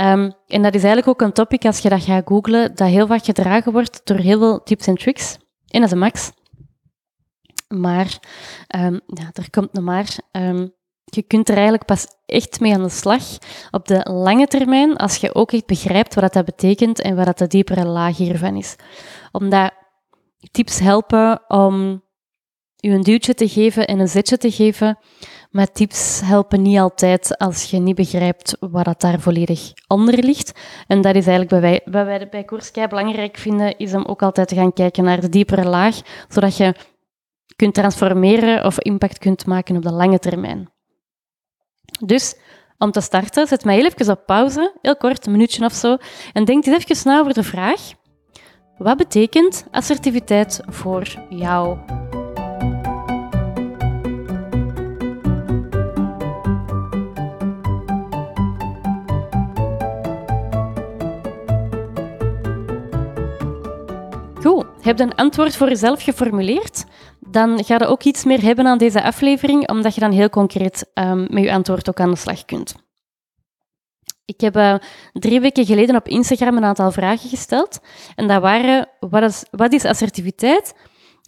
Um, 0.00 0.32
en 0.46 0.62
dat 0.62 0.74
is 0.74 0.82
eigenlijk 0.84 1.08
ook 1.08 1.20
een 1.20 1.32
topic, 1.32 1.64
als 1.64 1.78
je 1.78 1.88
dat 1.88 2.02
gaat 2.02 2.26
googlen, 2.26 2.74
dat 2.74 2.88
heel 2.88 3.06
vaak 3.06 3.24
gedragen 3.24 3.72
wordt 3.72 4.00
door 4.04 4.16
heel 4.16 4.38
veel 4.38 4.62
tips 4.62 4.86
en 4.86 4.94
tricks. 4.94 5.36
En 5.68 5.80
dat 5.80 5.84
is 5.84 5.90
een 5.90 5.98
max. 5.98 6.30
Maar, 7.68 8.18
um, 8.76 9.00
ja, 9.06 9.30
er 9.32 9.50
komt 9.50 9.72
nog 9.72 9.84
maar 9.84 10.16
je 11.14 11.22
kunt 11.22 11.48
er 11.48 11.54
eigenlijk 11.54 11.84
pas 11.84 12.06
echt 12.26 12.60
mee 12.60 12.74
aan 12.74 12.82
de 12.82 12.88
slag 12.88 13.22
op 13.70 13.88
de 13.88 14.00
lange 14.12 14.46
termijn, 14.46 14.96
als 14.96 15.16
je 15.16 15.34
ook 15.34 15.52
echt 15.52 15.66
begrijpt 15.66 16.14
wat 16.14 16.32
dat 16.32 16.44
betekent 16.44 17.00
en 17.00 17.16
wat 17.16 17.26
dat 17.26 17.38
de 17.38 17.46
diepere 17.46 17.86
laag 17.86 18.16
hiervan 18.16 18.56
is. 18.56 18.76
Omdat 19.32 19.72
tips 20.50 20.78
helpen 20.78 21.40
om 21.48 22.02
je 22.76 22.90
een 22.90 23.02
duwtje 23.02 23.34
te 23.34 23.48
geven 23.48 23.86
en 23.86 23.98
een 23.98 24.08
zetje 24.08 24.36
te 24.36 24.50
geven, 24.50 24.98
maar 25.50 25.72
tips 25.72 26.20
helpen 26.24 26.62
niet 26.62 26.78
altijd 26.78 27.38
als 27.38 27.70
je 27.70 27.78
niet 27.78 27.94
begrijpt 27.94 28.56
wat 28.60 28.84
dat 28.84 29.00
daar 29.00 29.20
volledig 29.20 29.72
onder 29.86 30.24
ligt. 30.24 30.60
En 30.86 31.00
dat 31.00 31.14
is 31.14 31.26
eigenlijk 31.26 31.50
wat 31.50 31.60
wij, 31.60 31.80
wat 31.84 32.06
wij 32.06 32.28
bij 32.28 32.44
Koerskei 32.44 32.86
belangrijk 32.86 33.36
vinden, 33.36 33.78
is 33.78 33.94
om 33.94 34.04
ook 34.04 34.22
altijd 34.22 34.48
te 34.48 34.54
gaan 34.54 34.72
kijken 34.72 35.04
naar 35.04 35.20
de 35.20 35.28
diepere 35.28 35.68
laag, 35.68 36.00
zodat 36.28 36.56
je 36.56 36.74
kunt 37.56 37.74
transformeren 37.74 38.64
of 38.64 38.78
impact 38.78 39.18
kunt 39.18 39.46
maken 39.46 39.76
op 39.76 39.82
de 39.82 39.92
lange 39.92 40.18
termijn. 40.18 40.68
Dus 42.04 42.34
om 42.78 42.90
te 42.90 43.00
starten, 43.00 43.46
zet 43.46 43.64
mij 43.64 43.74
heel 43.74 43.84
even 43.84 44.12
op 44.12 44.26
pauze, 44.26 44.72
heel 44.82 44.96
kort, 44.96 45.26
een 45.26 45.32
minuutje 45.32 45.64
of 45.64 45.72
zo, 45.72 45.96
en 46.32 46.44
denk 46.44 46.66
eens 46.66 46.84
even 46.84 47.12
na 47.12 47.20
over 47.20 47.34
de 47.34 47.42
vraag: 47.42 47.80
wat 48.78 48.96
betekent 48.96 49.64
assertiviteit 49.70 50.60
voor 50.66 51.14
jou? 51.28 51.78
Heb 64.82 64.98
je 64.98 65.04
een 65.04 65.14
antwoord 65.14 65.56
voor 65.56 65.68
jezelf 65.68 66.02
geformuleerd? 66.02 66.84
dan 67.30 67.64
ga 67.64 67.74
je 67.78 67.86
ook 67.86 68.02
iets 68.02 68.24
meer 68.24 68.42
hebben 68.42 68.66
aan 68.66 68.78
deze 68.78 69.02
aflevering, 69.02 69.68
omdat 69.68 69.94
je 69.94 70.00
dan 70.00 70.10
heel 70.10 70.28
concreet 70.28 70.90
um, 70.94 71.26
met 71.30 71.42
je 71.42 71.52
antwoord 71.52 71.88
ook 71.88 72.00
aan 72.00 72.10
de 72.10 72.16
slag 72.16 72.44
kunt. 72.44 72.74
Ik 74.24 74.40
heb 74.40 74.56
uh, 74.56 74.74
drie 75.12 75.40
weken 75.40 75.64
geleden 75.64 75.96
op 75.96 76.08
Instagram 76.08 76.56
een 76.56 76.64
aantal 76.64 76.92
vragen 76.92 77.28
gesteld. 77.28 77.78
En 78.14 78.28
dat 78.28 78.42
waren, 78.42 78.88
wat 79.00 79.22
is, 79.22 79.44
wat 79.50 79.72
is 79.72 79.84
assertiviteit? 79.84 80.74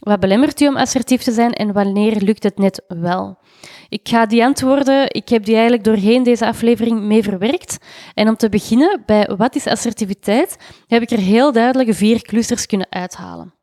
Wat 0.02 0.20
belemmert 0.20 0.60
u 0.60 0.68
om 0.68 0.76
assertief 0.76 1.22
te 1.22 1.32
zijn 1.32 1.52
en 1.52 1.72
wanneer 1.72 2.16
lukt 2.16 2.42
het 2.42 2.58
net 2.58 2.84
wel? 2.88 3.38
Ik 3.88 4.08
ga 4.08 4.26
die 4.26 4.44
antwoorden, 4.44 5.14
ik 5.14 5.28
heb 5.28 5.44
die 5.44 5.54
eigenlijk 5.54 5.84
doorheen 5.84 6.22
deze 6.22 6.46
aflevering 6.46 7.00
mee 7.00 7.22
verwerkt. 7.22 7.78
En 8.14 8.28
om 8.28 8.36
te 8.36 8.48
beginnen 8.48 9.02
bij 9.06 9.30
wat 9.36 9.54
is 9.54 9.66
assertiviteit, 9.66 10.56
heb 10.86 11.02
ik 11.02 11.10
er 11.10 11.18
heel 11.18 11.52
duidelijke 11.52 11.94
vier 11.94 12.22
clusters 12.22 12.66
kunnen 12.66 12.86
uithalen. 12.90 13.54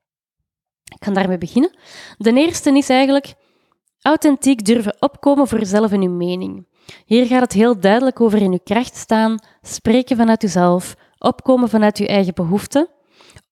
Ik 0.83 1.05
ga 1.05 1.11
daarmee 1.11 1.37
beginnen. 1.37 1.77
De 2.17 2.33
eerste 2.33 2.77
is 2.77 2.89
eigenlijk 2.89 3.33
authentiek 4.01 4.65
durven 4.65 4.95
opkomen 4.99 5.47
voor 5.47 5.59
jezelf 5.59 5.91
en 5.91 6.01
uw 6.01 6.15
mening. 6.15 6.67
Hier 7.05 7.25
gaat 7.25 7.41
het 7.41 7.53
heel 7.53 7.79
duidelijk 7.79 8.21
over 8.21 8.41
in 8.41 8.51
uw 8.51 8.63
kracht 8.63 8.95
staan, 8.95 9.39
spreken 9.61 10.17
vanuit 10.17 10.43
uzelf, 10.43 10.95
opkomen 11.17 11.69
vanuit 11.69 11.97
uw 11.97 12.05
eigen 12.05 12.33
behoeften, 12.33 12.89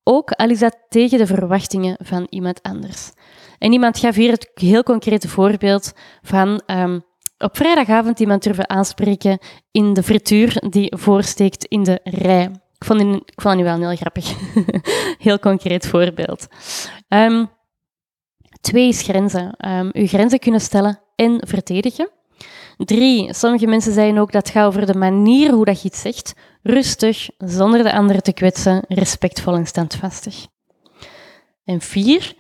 ook 0.08 0.32
al 0.32 0.50
is 0.50 0.60
dat 0.60 0.78
tegen 0.90 1.18
de 1.18 1.26
verwachtingen 1.26 1.98
van 2.04 2.28
iemand 2.30 2.62
anders. 2.62 3.12
En 3.58 3.72
iemand 3.72 4.00
gaf 4.00 4.16
hier 4.16 4.32
het 4.32 4.52
heel 4.54 4.84
concrete 4.84 5.28
voorbeeld 5.28 5.94
van 6.22 6.62
um, 6.68 7.06
op 7.38 7.58
vrijdagavond 7.58 8.20
iemand 8.20 8.44
durven 8.44 8.70
aanspreken 8.70 9.40
in 9.72 9.94
de 9.94 10.04
frituur 10.04 10.64
die 10.70 10.96
voorsteekt 10.98 11.66
in 11.66 11.84
de 11.84 12.00
rij. 12.04 12.44
Ik 12.78 12.86
vond, 12.86 13.00
die, 13.00 13.16
ik 13.16 13.42
vond 13.42 13.62
wel 13.62 13.78
heel 13.80 13.96
grappig. 13.96 14.34
heel 15.28 15.40
concreet 15.40 15.88
voorbeeld. 15.88 16.48
Um, 17.10 17.50
twee 18.62 18.88
is 18.88 19.02
grenzen. 19.02 19.70
Um, 19.70 19.90
uw 19.94 20.08
grenzen 20.08 20.40
kunnen 20.40 20.62
stellen 20.62 21.00
en 21.16 21.48
verdedigen. 21.48 22.10
Drie, 22.78 23.34
sommige 23.34 23.68
mensen 23.68 23.94
zeggen 23.94 24.18
ook 24.18 24.32
dat 24.32 24.50
gaat 24.50 24.68
over 24.68 24.86
de 24.86 24.98
manier 24.98 25.52
hoe 25.52 25.66
dat 25.66 25.82
je 25.82 25.88
iets 25.88 26.02
zegt. 26.02 26.34
Rustig, 26.62 27.30
zonder 27.38 27.84
de 27.84 27.94
anderen 27.94 28.24
te 28.24 28.34
kwetsen, 28.34 28.86
respectvol 28.88 29.56
en 29.56 29.68
standvastig. 29.68 30.48
En 31.64 31.82
vier, 31.82 32.36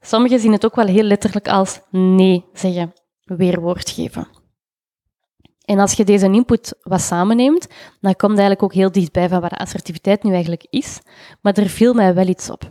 sommigen 0.00 0.40
zien 0.40 0.52
het 0.52 0.64
ook 0.64 0.74
wel 0.74 0.86
heel 0.86 1.02
letterlijk 1.02 1.48
als 1.48 1.80
nee 1.90 2.44
zeggen, 2.52 2.92
weerwoord 3.24 3.90
geven. 3.90 4.28
En 5.64 5.78
als 5.78 5.92
je 5.92 6.04
deze 6.04 6.32
input 6.32 6.74
wat 6.82 7.00
samenneemt, 7.00 7.66
dan 8.00 8.16
komt 8.16 8.32
eigenlijk 8.32 8.62
ook 8.62 8.74
heel 8.74 8.92
dichtbij 8.92 9.28
van 9.28 9.40
wat 9.40 9.52
assertiviteit 9.52 10.22
nu 10.22 10.32
eigenlijk 10.32 10.66
is. 10.70 11.00
Maar 11.40 11.52
er 11.52 11.68
viel 11.68 11.94
mij 11.94 12.14
wel 12.14 12.26
iets 12.26 12.50
op. 12.50 12.62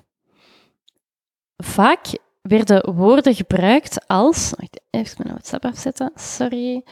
Vaak 1.57 2.05
werden 2.47 2.95
woorden 2.95 3.35
gebruikt 3.35 4.07
als. 4.07 4.53
Even 4.89 5.15
mijn 5.17 5.33
WhatsApp 5.33 5.65
afzetten, 5.65 6.11
sorry. 6.15 6.83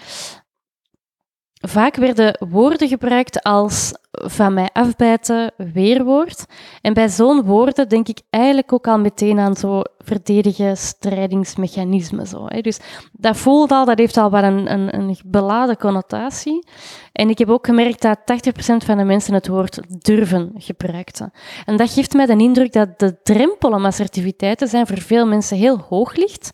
Vaak 1.68 1.96
werden 1.96 2.46
woorden 2.50 2.88
gebruikt 2.88 3.44
als 3.44 3.94
van 4.12 4.54
mij 4.54 4.70
afbijten, 4.74 5.52
weerwoord. 5.58 6.46
En 6.82 6.94
bij 6.94 7.10
zo'n 7.10 7.44
woorden 7.44 7.90
denk 7.90 8.08
ik 8.08 8.22
eigenlijk 8.30 8.74
ook 8.74 8.88
al 8.88 9.00
meteen 9.00 9.40
aan 9.40 9.56
zo 9.56 9.82
verdedigen, 9.98 10.78
strijdingsmechanismen. 10.78 12.28
Zo, 12.28 12.46
hè. 12.46 12.62
Dus 12.62 12.80
dat 13.12 13.38
voelt 13.38 13.72
al, 13.72 13.86
dat 13.86 13.98
heeft 13.98 14.18
al 14.18 14.32
wel 14.32 14.44
een, 14.44 14.72
een, 14.72 14.96
een 14.96 15.18
beladen 15.26 15.78
connotatie. 15.78 16.68
En 17.12 17.30
ik 17.30 17.38
heb 17.38 17.50
ook 17.50 17.66
gemerkt 17.66 18.02
dat 18.02 18.20
80% 18.20 18.86
van 18.86 18.98
de 18.98 19.04
mensen 19.04 19.34
het 19.34 19.48
woord 19.48 19.80
durven 19.88 20.52
gebruikten. 20.58 21.32
En 21.66 21.78
dat 21.78 21.92
geeft 21.92 22.14
mij 22.14 22.26
de 22.26 22.38
indruk 22.38 22.74
dat 22.74 23.00
de 23.00 23.18
drempel 23.24 23.72
om 23.72 23.86
assertiviteit 23.86 24.58
te 24.58 24.68
zijn 24.68 24.88
voor 24.88 25.02
veel 25.02 25.26
mensen 25.26 25.58
heel 25.58 25.78
hoog 25.78 26.16
ligt. 26.16 26.52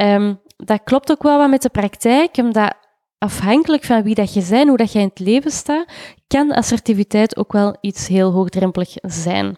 Um, 0.00 0.40
dat 0.56 0.80
klopt 0.84 1.10
ook 1.10 1.22
wel 1.22 1.38
wat 1.38 1.50
met 1.50 1.62
de 1.62 1.68
praktijk, 1.68 2.36
omdat 2.36 2.74
afhankelijk 3.22 3.84
van 3.84 4.02
wie 4.02 4.14
dat 4.14 4.34
je 4.34 4.46
bent, 4.48 4.68
hoe 4.68 4.76
dat 4.76 4.92
je 4.92 4.98
in 4.98 5.08
het 5.08 5.18
leven 5.18 5.50
staat, 5.50 5.92
kan 6.26 6.52
assertiviteit 6.52 7.36
ook 7.36 7.52
wel 7.52 7.76
iets 7.80 8.08
heel 8.08 8.32
hoogdrempelig 8.32 8.94
zijn. 9.02 9.56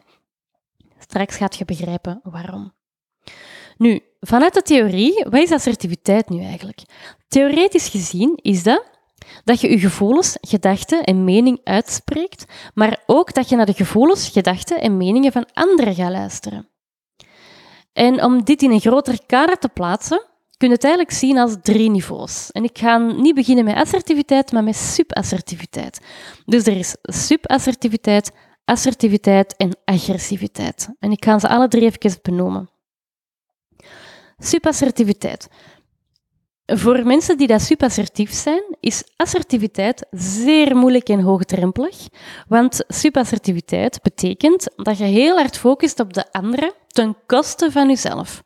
Straks 0.98 1.36
gaat 1.36 1.56
je 1.56 1.64
begrijpen 1.64 2.20
waarom. 2.22 2.72
Nu, 3.76 4.00
vanuit 4.20 4.54
de 4.54 4.62
theorie, 4.62 5.24
wat 5.30 5.42
is 5.42 5.52
assertiviteit 5.52 6.28
nu 6.28 6.42
eigenlijk? 6.42 6.82
Theoretisch 7.28 7.88
gezien 7.88 8.38
is 8.42 8.62
dat 8.62 8.84
dat 9.44 9.60
je 9.60 9.70
je 9.70 9.78
gevoelens, 9.78 10.36
gedachten 10.40 11.02
en 11.04 11.24
mening 11.24 11.60
uitspreekt, 11.64 12.44
maar 12.74 13.02
ook 13.06 13.34
dat 13.34 13.48
je 13.48 13.56
naar 13.56 13.66
de 13.66 13.72
gevoelens, 13.72 14.28
gedachten 14.28 14.80
en 14.80 14.96
meningen 14.96 15.32
van 15.32 15.46
anderen 15.52 15.94
gaat 15.94 16.12
luisteren. 16.12 16.68
En 17.92 18.24
om 18.24 18.44
dit 18.44 18.62
in 18.62 18.70
een 18.70 18.80
groter 18.80 19.18
kader 19.26 19.58
te 19.58 19.68
plaatsen, 19.68 20.24
kunt 20.64 20.76
het 20.76 20.84
eigenlijk 20.84 21.16
zien 21.16 21.38
als 21.38 21.56
drie 21.62 21.90
niveaus. 21.90 22.50
En 22.50 22.64
ik 22.64 22.78
ga 22.78 22.96
niet 22.96 23.34
beginnen 23.34 23.64
met 23.64 23.74
assertiviteit, 23.74 24.52
maar 24.52 24.64
met 24.64 24.76
subassertiviteit. 24.76 26.00
Dus 26.44 26.66
er 26.66 26.76
is 26.76 26.96
subassertiviteit, 27.02 28.30
assertiviteit 28.64 29.56
en 29.56 29.76
agressiviteit. 29.84 30.88
En 30.98 31.10
ik 31.10 31.24
ga 31.24 31.38
ze 31.38 31.48
alle 31.48 31.68
drie 31.68 31.82
even 31.82 32.18
benoemen. 32.22 32.70
Subassertiviteit. 34.38 35.48
Voor 36.66 37.06
mensen 37.06 37.36
die 37.36 37.46
dat 37.46 37.62
subassertief 37.62 38.32
zijn, 38.32 38.76
is 38.80 39.04
assertiviteit 39.16 40.06
zeer 40.10 40.76
moeilijk 40.76 41.08
en 41.08 41.20
hoogdrempelig. 41.20 42.08
Want 42.48 42.84
subassertiviteit 42.88 44.02
betekent 44.02 44.68
dat 44.76 44.98
je 44.98 45.04
heel 45.04 45.36
hard 45.36 45.58
focust 45.58 46.00
op 46.00 46.12
de 46.12 46.32
andere 46.32 46.74
ten 46.86 47.16
koste 47.26 47.70
van 47.70 47.88
jezelf. 47.88 48.42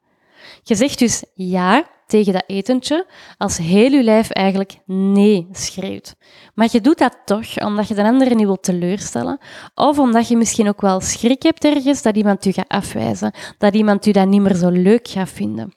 Je 0.62 0.75
zegt 0.75 0.99
dus 0.99 1.25
ja 1.35 1.97
tegen 2.08 2.32
dat 2.32 2.44
etentje 2.46 3.06
als 3.37 3.56
heel 3.56 3.90
je 3.90 4.02
lijf 4.02 4.31
eigenlijk 4.31 4.78
nee 4.87 5.49
schreeuwt. 5.52 6.14
Maar 6.55 6.69
je 6.70 6.81
doet 6.81 6.99
dat 6.99 7.19
toch 7.25 7.60
omdat 7.64 7.88
je 7.88 7.94
de 7.94 8.02
andere 8.02 8.34
niet 8.34 8.46
wilt 8.46 8.62
teleurstellen 8.62 9.38
of 9.75 9.99
omdat 9.99 10.28
je 10.28 10.37
misschien 10.37 10.69
ook 10.69 10.81
wel 10.81 11.00
schrik 11.00 11.43
hebt 11.43 11.64
ergens 11.64 12.02
dat 12.02 12.16
iemand 12.16 12.44
je 12.44 12.52
gaat 12.52 12.69
afwijzen, 12.69 13.32
dat 13.58 13.75
iemand 13.75 14.05
je 14.05 14.12
dat 14.12 14.28
niet 14.28 14.40
meer 14.40 14.55
zo 14.55 14.69
leuk 14.69 15.08
gaat 15.08 15.28
vinden. 15.28 15.76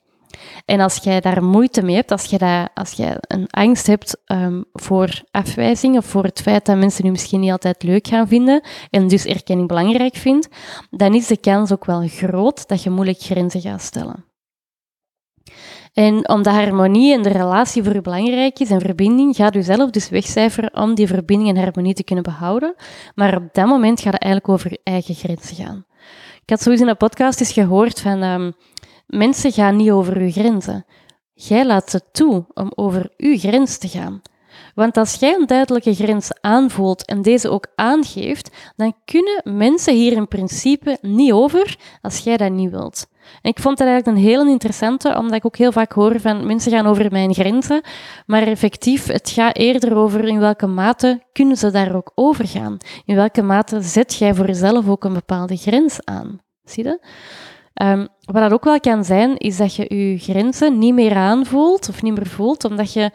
En 0.64 0.80
als 0.80 0.96
jij 0.96 1.20
daar 1.20 1.44
moeite 1.44 1.82
mee 1.82 1.94
hebt, 1.94 2.10
als 2.10 2.24
jij, 2.24 2.38
dat, 2.38 2.70
als 2.74 2.92
jij 2.92 3.16
een 3.20 3.46
angst 3.50 3.86
hebt 3.86 4.16
um, 4.26 4.64
voor 4.72 5.22
afwijzing 5.30 5.96
of 5.96 6.06
voor 6.06 6.24
het 6.24 6.40
feit 6.40 6.66
dat 6.66 6.76
mensen 6.76 7.04
je 7.04 7.10
misschien 7.10 7.40
niet 7.40 7.50
altijd 7.50 7.82
leuk 7.82 8.06
gaan 8.06 8.28
vinden 8.28 8.62
en 8.90 9.08
dus 9.08 9.24
erkenning 9.24 9.68
belangrijk 9.68 10.16
vindt, 10.16 10.48
dan 10.90 11.14
is 11.14 11.26
de 11.26 11.36
kans 11.36 11.72
ook 11.72 11.84
wel 11.84 12.08
groot 12.08 12.68
dat 12.68 12.82
je 12.82 12.90
moeilijk 12.90 13.20
grenzen 13.20 13.60
gaat 13.60 13.82
stellen. 13.82 14.24
En 15.92 16.28
omdat 16.28 16.54
harmonie 16.54 17.14
en 17.14 17.22
de 17.22 17.28
relatie 17.28 17.82
voor 17.82 17.94
je 17.94 18.00
belangrijk 18.00 18.58
is 18.58 18.70
en 18.70 18.80
verbinding, 18.80 19.36
gaat 19.36 19.54
u 19.54 19.62
zelf 19.62 19.90
dus 19.90 20.08
wegcijferen 20.08 20.74
om 20.74 20.94
die 20.94 21.06
verbinding 21.06 21.50
en 21.50 21.62
harmonie 21.62 21.94
te 21.94 22.04
kunnen 22.04 22.24
behouden. 22.24 22.74
Maar 23.14 23.36
op 23.36 23.48
dat 23.52 23.66
moment 23.66 24.00
gaat 24.00 24.12
het 24.12 24.22
eigenlijk 24.22 24.52
over 24.52 24.70
je 24.70 24.80
eigen 24.84 25.14
grenzen 25.14 25.56
gaan. 25.56 25.84
Ik 26.42 26.50
had 26.50 26.62
sowieso 26.62 26.84
in 26.84 26.90
een 26.90 26.96
podcast 26.96 27.40
eens 27.40 27.52
gehoord 27.52 28.00
van 28.00 28.22
um, 28.22 28.52
mensen 29.06 29.52
gaan 29.52 29.76
niet 29.76 29.90
over 29.90 30.16
uw 30.16 30.30
grenzen. 30.30 30.84
Jij 31.34 31.66
laat 31.66 31.90
ze 31.90 32.00
toe 32.12 32.44
om 32.54 32.72
over 32.74 33.12
uw 33.16 33.38
grens 33.38 33.78
te 33.78 33.88
gaan. 33.88 34.22
Want 34.74 34.96
als 34.96 35.14
jij 35.14 35.34
een 35.34 35.46
duidelijke 35.46 35.94
grens 35.94 36.30
aanvoelt 36.40 37.04
en 37.04 37.22
deze 37.22 37.48
ook 37.48 37.66
aangeeft, 37.74 38.56
dan 38.76 38.94
kunnen 39.04 39.42
mensen 39.44 39.94
hier 39.94 40.12
in 40.12 40.28
principe 40.28 40.98
niet 41.00 41.32
over 41.32 41.76
als 42.00 42.18
jij 42.18 42.36
dat 42.36 42.52
niet 42.52 42.70
wilt. 42.70 43.06
Ik 43.42 43.58
vond 43.58 43.78
dat 43.78 43.86
eigenlijk 43.86 44.18
een 44.18 44.24
heel 44.24 44.46
interessante, 44.46 45.16
omdat 45.18 45.34
ik 45.34 45.46
ook 45.46 45.56
heel 45.56 45.72
vaak 45.72 45.92
hoor 45.92 46.20
van 46.20 46.46
mensen 46.46 46.72
gaan 46.72 46.86
over 46.86 47.10
mijn 47.10 47.34
grenzen, 47.34 47.80
maar 48.26 48.42
effectief, 48.42 49.06
het 49.06 49.30
gaat 49.30 49.56
eerder 49.56 49.96
over 49.96 50.24
in 50.24 50.38
welke 50.38 50.66
mate 50.66 51.22
kunnen 51.32 51.56
ze 51.56 51.70
daar 51.70 51.94
ook 51.94 52.12
over 52.14 52.48
gaan. 52.48 52.76
In 53.04 53.14
welke 53.14 53.42
mate 53.42 53.82
zet 53.82 54.14
jij 54.14 54.34
voor 54.34 54.46
jezelf 54.46 54.88
ook 54.88 55.04
een 55.04 55.12
bepaalde 55.12 55.56
grens 55.56 56.04
aan. 56.04 56.40
Zie 56.64 56.84
je? 56.84 57.00
Um, 57.82 58.08
wat 58.20 58.42
dat 58.42 58.52
ook 58.52 58.64
wel 58.64 58.80
kan 58.80 59.04
zijn, 59.04 59.36
is 59.36 59.56
dat 59.56 59.74
je 59.74 59.94
je 59.96 60.18
grenzen 60.18 60.78
niet 60.78 60.94
meer 60.94 61.14
aanvoelt 61.14 61.88
of 61.88 62.02
niet 62.02 62.14
meer 62.14 62.26
voelt, 62.26 62.64
omdat 62.64 62.92
je 62.92 63.10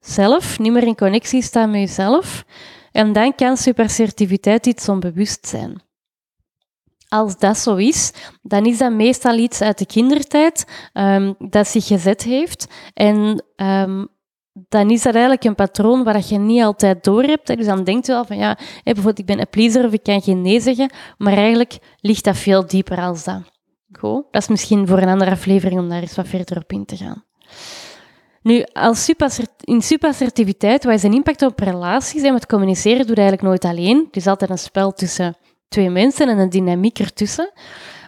zelf 0.00 0.58
niet 0.58 0.72
meer 0.72 0.86
in 0.86 0.96
connectie 0.96 1.42
staat 1.42 1.70
met 1.70 1.80
jezelf. 1.80 2.44
En 2.92 3.12
dan 3.12 3.34
kan 3.34 3.56
superassertiviteit 3.56 4.66
iets 4.66 4.88
onbewust 4.88 5.46
zijn. 5.46 5.82
Als 7.12 7.38
dat 7.38 7.58
zo 7.58 7.76
is, 7.76 8.12
dan 8.42 8.66
is 8.66 8.78
dat 8.78 8.92
meestal 8.92 9.38
iets 9.38 9.60
uit 9.60 9.78
de 9.78 9.86
kindertijd 9.86 10.64
um, 10.92 11.34
dat 11.38 11.68
zich 11.68 11.86
gezet 11.86 12.22
heeft. 12.22 12.66
En 12.94 13.44
um, 13.56 14.08
dan 14.52 14.90
is 14.90 15.02
dat 15.02 15.12
eigenlijk 15.12 15.44
een 15.44 15.54
patroon 15.54 16.04
waar 16.04 16.22
je 16.28 16.38
niet 16.38 16.62
altijd 16.62 17.04
door 17.04 17.22
hebt. 17.22 17.46
Dus 17.46 17.66
dan 17.66 17.84
denkt 17.84 18.06
je 18.06 18.12
wel 18.12 18.24
van 18.24 18.36
ja, 18.36 18.58
bijvoorbeeld 18.82 19.18
ik 19.18 19.26
ben 19.26 19.40
een 19.40 19.48
pleaser 19.50 19.84
of 19.84 19.92
ik 19.92 20.02
kan 20.02 20.22
geen 20.22 20.42
nee 20.42 20.60
zeggen, 20.60 20.90
maar 21.18 21.36
eigenlijk 21.36 21.78
ligt 22.00 22.24
dat 22.24 22.36
veel 22.36 22.66
dieper 22.66 22.98
als 23.00 23.24
dat. 23.24 23.40
Goed, 23.92 24.24
dat 24.30 24.42
is 24.42 24.48
misschien 24.48 24.86
voor 24.86 24.98
een 24.98 25.08
andere 25.08 25.30
aflevering 25.30 25.80
om 25.80 25.88
daar 25.88 26.00
eens 26.00 26.16
wat 26.16 26.28
verder 26.28 26.56
op 26.56 26.72
in 26.72 26.84
te 26.84 26.96
gaan. 26.96 27.24
Nu, 28.42 28.64
als 28.72 29.14
in 29.60 29.82
superassertiviteit, 29.82 30.84
wat 30.84 30.94
is 30.94 31.02
een 31.02 31.14
impact 31.14 31.42
op 31.42 31.58
relaties? 31.58 32.22
En 32.22 32.32
met 32.32 32.46
communiceren 32.46 33.06
doe 33.06 33.14
je 33.14 33.20
eigenlijk 33.20 33.42
nooit 33.42 33.64
alleen. 33.64 34.04
Het 34.06 34.16
is 34.16 34.26
altijd 34.26 34.50
een 34.50 34.58
spel 34.58 34.92
tussen 34.92 35.36
twee 35.70 35.90
mensen 35.90 36.28
en 36.28 36.38
een 36.38 36.50
dynamiek 36.50 36.98
ertussen. 36.98 37.52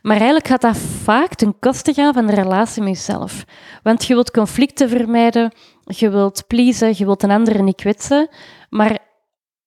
Maar 0.02 0.16
eigenlijk 0.16 0.46
gaat 0.46 0.60
dat 0.60 0.76
vaak 0.76 1.34
ten 1.34 1.58
koste 1.58 1.94
gaan 1.94 2.14
van 2.14 2.26
de 2.26 2.34
relatie 2.34 2.82
met 2.82 2.92
jezelf. 2.92 3.44
Want 3.82 4.04
je 4.04 4.14
wilt 4.14 4.30
conflicten 4.30 4.88
vermijden, 4.88 5.52
je 5.84 6.10
wilt 6.10 6.44
pleasen, 6.46 6.94
je 6.96 7.04
wilt 7.04 7.22
een 7.22 7.30
andere 7.30 7.62
niet 7.62 7.76
kwetsen. 7.76 8.28
Maar 8.70 8.98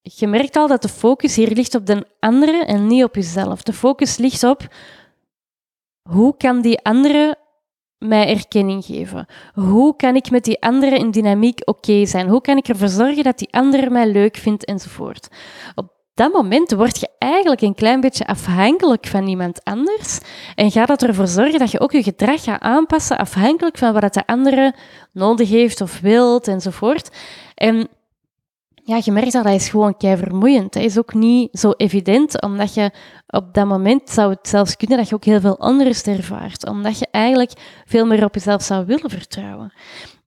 je 0.02 0.28
merkt 0.28 0.56
al 0.56 0.68
dat 0.68 0.82
de 0.82 0.90
focus 0.90 1.36
hier 1.36 1.52
ligt 1.52 1.76
op 1.76 1.86
de 1.86 2.08
andere 2.20 2.66
en 2.66 2.88
niet 2.88 3.04
op 3.04 3.16
jezelf. 3.16 3.64
De 3.64 3.74
focus 3.74 4.18
ligt 4.18 4.44
op 4.44 4.68
hoe 6.10 6.38
kan 6.38 6.62
die 6.62 6.84
andere 6.84 7.38
mij 7.98 8.28
erkenning 8.28 8.86
geven? 8.86 9.26
Hoe 9.54 9.96
kan 9.96 10.16
ik 10.16 10.32
met 10.32 10.44
die 10.44 10.62
andere 10.62 10.98
in 10.98 11.12
dynamiek 11.12 11.62
oké 11.66 12.06
zijn? 12.06 12.28
Hoe 12.28 12.42
kan 12.42 12.58
ik 12.58 12.68
ervoor 12.68 12.88
zorgen 12.88 13.24
dat 13.24 13.38
die 13.38 13.54
andere 13.54 13.90
mij 13.90 14.08
leuk 14.08 14.38
vindt 14.38 14.66
enzovoort? 14.66 15.28
Op 15.76 15.95
dat 16.16 16.34
moment 16.34 16.72
word 16.72 17.00
je 17.00 17.10
eigenlijk 17.18 17.62
een 17.62 17.76
klein 17.76 18.02
beetje 18.02 18.28
afhankelijk 18.28 19.08
van 19.08 19.28
iemand 19.28 19.64
anders 19.64 20.20
en 20.56 20.72
gaat 20.72 20.88
dat 20.88 21.04
ervoor 21.04 21.28
zorgen 21.28 21.60
dat 21.60 21.72
je 21.72 21.80
ook 21.80 21.92
je 21.92 22.04
gedrag 22.04 22.44
gaat 22.44 22.62
aanpassen 22.62 23.18
afhankelijk 23.18 23.78
van 23.78 23.94
wat 23.94 24.14
de 24.14 24.26
andere 24.26 24.76
nodig 25.12 25.50
heeft 25.50 25.82
of 25.82 26.00
wilt 26.00 26.48
enzovoort. 26.48 27.10
En 27.56 27.88
ja, 28.84 29.00
je 29.04 29.12
merkt 29.12 29.32
dat 29.32 29.44
dat 29.44 29.54
is 29.54 29.70
gewoon 29.70 29.98
kei 29.98 30.18
vermoeiend. 30.18 30.74
Dat 30.74 30.84
is 30.84 30.98
ook 30.98 31.14
niet 31.14 31.60
zo 31.60 31.72
evident, 31.72 32.42
omdat 32.42 32.74
je 32.74 32.92
op 33.28 33.54
dat 33.54 33.66
moment 33.66 34.10
zou 34.10 34.30
het 34.30 34.48
zelfs 34.48 34.78
kunnen 34.78 34.98
dat 34.98 35.10
je 35.10 35.16
ook 35.16 35.24
heel 35.24 35.40
veel 35.40 35.54
onrust 35.54 36.08
ervaart, 36.08 36.68
omdat 36.68 37.00
je 37.00 37.08
eigenlijk 37.12 37.52
veel 37.86 38.06
meer 38.06 38.24
op 38.24 38.34
jezelf 38.34 38.64
zou 38.64 38.86
willen 38.86 39.10
vertrouwen. 39.10 39.74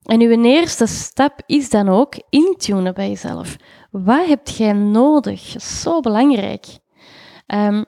En 0.03 0.21
uw 0.21 0.45
eerste 0.45 0.87
stap 0.87 1.41
is 1.47 1.71
dan 1.71 1.89
ook 1.89 2.15
intunen 2.31 2.95
bij 2.95 3.09
jezelf. 3.09 3.57
Wat 4.05 4.27
heb 4.27 4.49
jij 4.49 4.73
nodig? 4.73 5.41
Zo 5.61 6.01
belangrijk. 6.01 6.67
Um, 7.47 7.85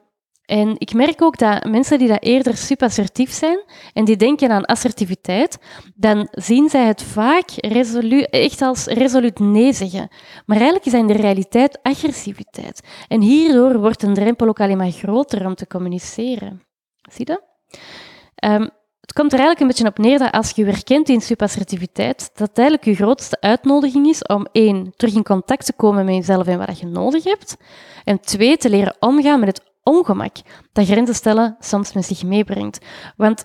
en 0.51 0.75
ik 0.79 0.93
merk 0.93 1.23
ook 1.23 1.39
dat 1.39 1.65
mensen 1.65 1.99
die 1.99 2.09
dat 2.09 2.23
eerder 2.23 2.57
superassertief 2.57 3.31
zijn 3.31 3.65
en 3.93 4.05
die 4.05 4.17
denken 4.17 4.51
aan 4.51 4.65
assertiviteit, 4.65 5.59
dan 5.95 6.29
zien 6.31 6.69
zij 6.69 6.87
het 6.87 7.03
vaak 7.03 7.51
echt 7.51 8.63
als 8.63 8.87
resoluut 8.87 9.39
nee 9.39 9.73
zeggen. 9.73 10.09
Maar 10.47 10.57
eigenlijk 10.57 10.87
is 10.87 10.93
dat 10.93 11.01
in 11.01 11.07
de 11.07 11.23
realiteit 11.23 11.79
agressiviteit. 11.83 12.81
En 13.09 13.21
hierdoor 13.21 13.81
wordt 13.81 14.03
een 14.03 14.15
drempel 14.15 14.49
ook 14.49 14.61
alleen 14.61 14.77
maar 14.77 14.91
groter 14.91 15.47
om 15.47 15.55
te 15.55 15.67
communiceren. 15.67 16.63
Zie 17.11 17.27
je 17.27 17.39
dat? 17.39 17.43
Um, 18.51 18.71
het 19.11 19.19
komt 19.19 19.33
er 19.33 19.39
eigenlijk 19.39 19.61
een 19.61 19.77
beetje 19.77 20.03
op 20.03 20.07
neer 20.07 20.19
dat 20.19 20.33
als 20.33 20.51
je 20.51 20.65
je 20.65 21.13
in 21.13 21.21
superassertiviteit, 21.21 22.31
dat 22.35 22.51
eigenlijk 22.53 22.87
je 22.87 22.95
grootste 22.95 23.41
uitnodiging 23.41 24.07
is 24.07 24.23
om 24.23 24.47
één, 24.53 24.93
terug 24.97 25.15
in 25.15 25.23
contact 25.23 25.67
te 25.67 25.73
komen 25.73 26.05
met 26.05 26.15
jezelf 26.15 26.47
en 26.47 26.59
wat 26.59 26.79
je 26.79 26.87
nodig 26.87 27.25
hebt. 27.25 27.57
En 28.05 28.21
twee, 28.21 28.57
te 28.57 28.71
leren 28.71 28.97
omgaan 29.01 29.41
met 29.41 29.49
het 29.49 29.71
ongemak 29.83 30.37
dat 30.73 30.87
grenzen 30.87 31.15
stellen 31.15 31.57
soms 31.61 31.93
met 31.93 32.05
zich 32.05 32.23
meebrengt. 32.23 32.79
Want 33.17 33.45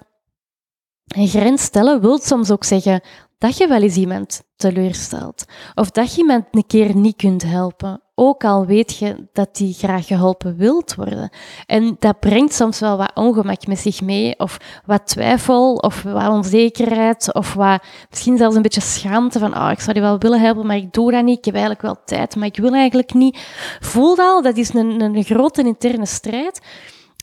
een 1.06 1.28
grens 1.28 1.64
stellen 1.64 2.02
wil 2.02 2.18
soms 2.18 2.52
ook 2.52 2.64
zeggen 2.64 3.02
dat 3.38 3.58
je 3.58 3.68
wel 3.68 3.82
eens 3.82 3.96
iemand 3.96 4.44
teleurstelt. 4.56 5.46
Of 5.76 5.92
dat 5.92 6.16
je 6.16 6.22
iemand 6.22 6.46
een 6.52 6.68
keer 6.68 6.96
niet 6.96 7.16
kunt 7.16 7.44
helpen. 7.44 8.05
Ook 8.18 8.44
al 8.44 8.66
weet 8.66 8.98
je 8.98 9.28
dat 9.34 9.56
die 9.56 9.74
graag 9.74 10.08
geholpen 10.08 10.58
wilt 10.58 10.96
worden. 10.96 11.30
En 11.66 11.96
dat 12.00 12.20
brengt 12.20 12.54
soms 12.54 12.80
wel 12.80 12.98
wat 12.98 13.12
ongemak 13.14 13.68
met 13.68 13.80
zich 13.80 14.02
mee. 14.02 14.40
Of 14.40 14.58
wat 14.86 15.08
twijfel, 15.08 15.74
of 15.74 16.04
wat 16.04 16.30
onzekerheid. 16.30 17.34
Of 17.34 17.54
wat, 17.54 17.84
misschien 18.10 18.38
zelfs 18.38 18.56
een 18.56 18.62
beetje 18.62 18.82
schaamte 18.82 19.40
van, 19.40 19.58
oh, 19.58 19.70
ik 19.72 19.80
zou 19.80 19.94
die 19.94 20.02
wel 20.02 20.20
willen 20.20 20.40
helpen, 20.40 20.66
maar 20.66 20.76
ik 20.76 20.94
doe 20.94 21.12
dat 21.12 21.24
niet. 21.24 21.38
Ik 21.38 21.46
heb 21.46 21.54
eigenlijk 21.54 21.84
wel 21.84 21.98
tijd, 22.06 22.36
maar 22.36 22.48
ik 22.48 22.58
wil 22.58 22.74
eigenlijk 22.74 23.14
niet. 23.14 23.38
Voel 23.80 24.16
dat 24.16 24.26
al, 24.26 24.42
dat 24.42 24.58
is 24.58 24.74
een, 24.74 25.02
een 25.02 25.24
grote 25.24 25.62
interne 25.62 26.06
strijd. 26.06 26.62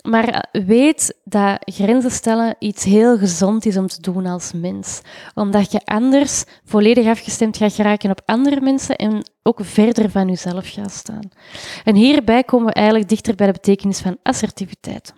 Maar 0.03 0.49
weet 0.53 1.15
dat 1.25 1.57
grenzen 1.59 2.11
stellen 2.11 2.57
iets 2.59 2.85
heel 2.85 3.19
gezond 3.19 3.67
is 3.67 3.77
om 3.77 3.87
te 3.87 4.01
doen 4.01 4.27
als 4.27 4.53
mens. 4.53 5.01
Omdat 5.35 5.73
je 5.73 5.81
anders 5.85 6.45
volledig 6.65 7.07
afgestemd 7.07 7.57
gaat 7.57 7.73
geraken 7.73 8.11
op 8.11 8.21
andere 8.25 8.61
mensen 8.61 8.97
en 8.97 9.23
ook 9.43 9.59
verder 9.63 10.11
van 10.11 10.29
jezelf 10.29 10.69
gaat 10.69 10.93
staan. 10.93 11.29
En 11.85 11.95
hierbij 11.95 12.45
komen 12.45 12.67
we 12.67 12.73
eigenlijk 12.73 13.09
dichter 13.09 13.35
bij 13.35 13.47
de 13.47 13.53
betekenis 13.53 14.01
van 14.01 14.19
assertiviteit. 14.23 15.15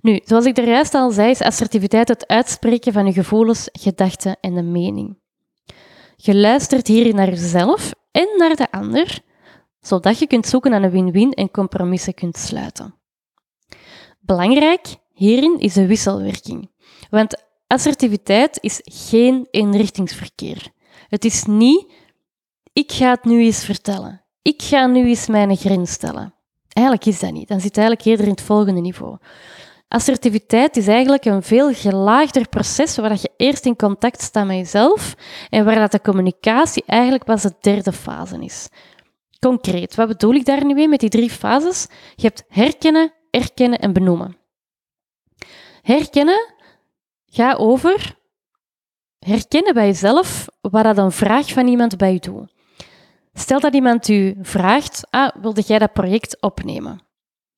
Nu, 0.00 0.20
zoals 0.24 0.44
ik 0.44 0.58
er 0.58 0.68
juist 0.68 0.94
al 0.94 1.10
zei, 1.10 1.30
is 1.30 1.42
assertiviteit 1.42 2.08
het 2.08 2.26
uitspreken 2.26 2.92
van 2.92 3.06
je 3.06 3.12
gevoelens, 3.12 3.68
gedachten 3.72 4.36
en 4.40 4.54
de 4.54 4.62
mening. 4.62 5.18
Je 6.16 6.36
luistert 6.36 6.86
hier 6.86 7.14
naar 7.14 7.28
jezelf 7.28 7.92
en 8.10 8.28
naar 8.36 8.56
de 8.56 8.70
ander 8.70 9.22
zodat 9.80 10.18
je 10.18 10.26
kunt 10.26 10.46
zoeken 10.46 10.70
naar 10.70 10.82
een 10.82 10.90
win-win 10.90 11.32
en 11.32 11.50
compromissen 11.50 12.14
kunt 12.14 12.36
sluiten. 12.36 12.94
Belangrijk 14.20 14.96
hierin 15.12 15.58
is 15.58 15.72
de 15.72 15.86
wisselwerking. 15.86 16.70
Want 17.10 17.42
assertiviteit 17.66 18.58
is 18.60 18.80
geen 18.84 19.48
eenrichtingsverkeer. 19.50 20.68
Het 21.08 21.24
is 21.24 21.44
niet, 21.44 21.92
ik 22.72 22.92
ga 22.92 23.10
het 23.10 23.24
nu 23.24 23.40
eens 23.40 23.64
vertellen. 23.64 24.24
Ik 24.42 24.62
ga 24.62 24.86
nu 24.86 25.08
eens 25.08 25.26
mijn 25.26 25.56
grens 25.56 25.92
stellen. 25.92 26.34
Eigenlijk 26.68 27.06
is 27.06 27.20
dat 27.20 27.32
niet. 27.32 27.48
Dan 27.48 27.60
zit 27.60 27.76
eigenlijk 27.76 28.06
eerder 28.06 28.24
in 28.24 28.30
het 28.30 28.42
volgende 28.42 28.80
niveau. 28.80 29.16
Assertiviteit 29.88 30.76
is 30.76 30.86
eigenlijk 30.86 31.24
een 31.24 31.42
veel 31.42 31.74
gelaagder 31.74 32.48
proces 32.48 32.96
waar 32.96 33.12
je 33.12 33.30
eerst 33.36 33.66
in 33.66 33.76
contact 33.76 34.22
staat 34.22 34.46
met 34.46 34.56
jezelf 34.56 35.14
en 35.48 35.64
waar 35.64 35.74
dat 35.74 35.92
de 35.92 36.00
communicatie 36.00 36.82
eigenlijk 36.86 37.24
pas 37.24 37.42
de 37.42 37.54
derde 37.60 37.92
fase 37.92 38.44
is. 38.44 38.68
Concreet, 39.38 39.94
wat 39.94 40.08
bedoel 40.08 40.34
ik 40.34 40.44
daar 40.44 40.64
nu 40.64 40.74
mee 40.74 40.88
met 40.88 41.00
die 41.00 41.08
drie 41.08 41.30
fases? 41.30 41.86
Je 42.14 42.26
hebt 42.26 42.44
herkennen, 42.48 43.12
erkennen 43.30 43.78
en 43.78 43.92
benoemen. 43.92 44.36
Herkennen 45.82 46.54
gaat 47.26 47.58
over 47.58 48.18
herkennen 49.18 49.74
bij 49.74 49.86
jezelf 49.86 50.48
wat 50.60 50.84
dat 50.84 50.98
een 50.98 51.12
vraag 51.12 51.48
van 51.52 51.66
iemand 51.66 51.96
bij 51.96 52.12
je 52.12 52.18
doet. 52.18 52.52
Stel 53.32 53.60
dat 53.60 53.74
iemand 53.74 54.08
u 54.08 54.36
vraagt, 54.42 55.06
ah, 55.10 55.30
wilde 55.40 55.62
jij 55.66 55.78
dat 55.78 55.92
project 55.92 56.42
opnemen? 56.42 57.00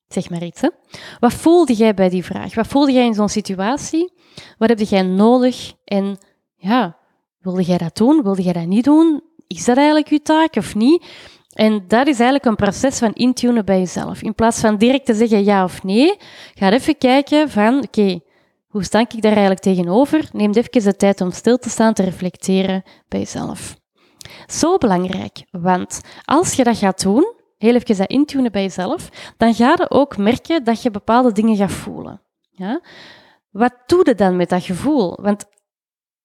Zeg 0.07 0.29
maar 0.29 0.43
iets. 0.43 0.61
Wat 1.19 1.33
voelde 1.33 1.73
jij 1.73 1.93
bij 1.93 2.09
die 2.09 2.23
vraag? 2.23 2.55
Wat 2.55 2.67
voelde 2.67 2.91
jij 2.91 3.05
in 3.05 3.13
zo'n 3.13 3.29
situatie? 3.29 4.13
Wat 4.57 4.69
heb 4.69 4.79
jij 4.79 5.01
nodig? 5.01 5.73
En 5.83 6.17
ja, 6.55 6.97
wilde 7.39 7.63
jij 7.63 7.77
dat 7.77 7.97
doen? 7.97 8.23
Wilde 8.23 8.41
jij 8.41 8.53
dat 8.53 8.65
niet 8.65 8.83
doen? 8.83 9.21
Is 9.47 9.65
dat 9.65 9.77
eigenlijk 9.77 10.09
je 10.09 10.21
taak 10.21 10.55
of 10.55 10.75
niet? 10.75 11.05
En 11.53 11.83
dat 11.87 12.07
is 12.07 12.19
eigenlijk 12.19 12.45
een 12.45 12.55
proces 12.55 12.97
van 12.97 13.13
intunen 13.13 13.65
bij 13.65 13.79
jezelf. 13.79 14.21
In 14.21 14.35
plaats 14.35 14.59
van 14.59 14.77
direct 14.77 15.05
te 15.05 15.13
zeggen 15.13 15.43
ja 15.43 15.63
of 15.63 15.83
nee, 15.83 16.17
ga 16.53 16.71
even 16.71 16.97
kijken 16.97 17.49
van, 17.49 17.83
oké, 17.83 18.19
hoe 18.67 18.83
sta 18.83 18.99
ik 18.99 19.21
daar 19.21 19.31
eigenlijk 19.31 19.61
tegenover? 19.61 20.29
Neem 20.31 20.51
even 20.51 20.83
de 20.83 20.95
tijd 20.95 21.21
om 21.21 21.31
stil 21.31 21.57
te 21.57 21.69
staan, 21.69 21.93
te 21.93 22.03
reflecteren 22.03 22.83
bij 23.07 23.19
jezelf. 23.19 23.81
Zo 24.47 24.77
belangrijk, 24.77 25.45
want 25.51 26.01
als 26.25 26.53
je 26.53 26.63
dat 26.63 26.77
gaat 26.77 27.01
doen, 27.01 27.33
heel 27.57 27.75
even 27.75 27.97
dat 27.97 28.09
intunen 28.09 28.51
bij 28.51 28.61
jezelf, 28.61 29.09
dan 29.37 29.53
ga 29.53 29.75
je 29.77 29.89
ook 29.89 30.17
merken 30.17 30.63
dat 30.63 30.81
je 30.81 30.91
bepaalde 30.91 31.31
dingen 31.31 31.55
gaat 31.55 31.71
voelen. 31.71 32.21
Ja? 32.51 32.81
Wat 33.49 33.73
doe 33.85 34.01
je 34.03 34.15
dan 34.15 34.35
met 34.35 34.49
dat 34.49 34.63
gevoel? 34.63 35.21
Want 35.21 35.45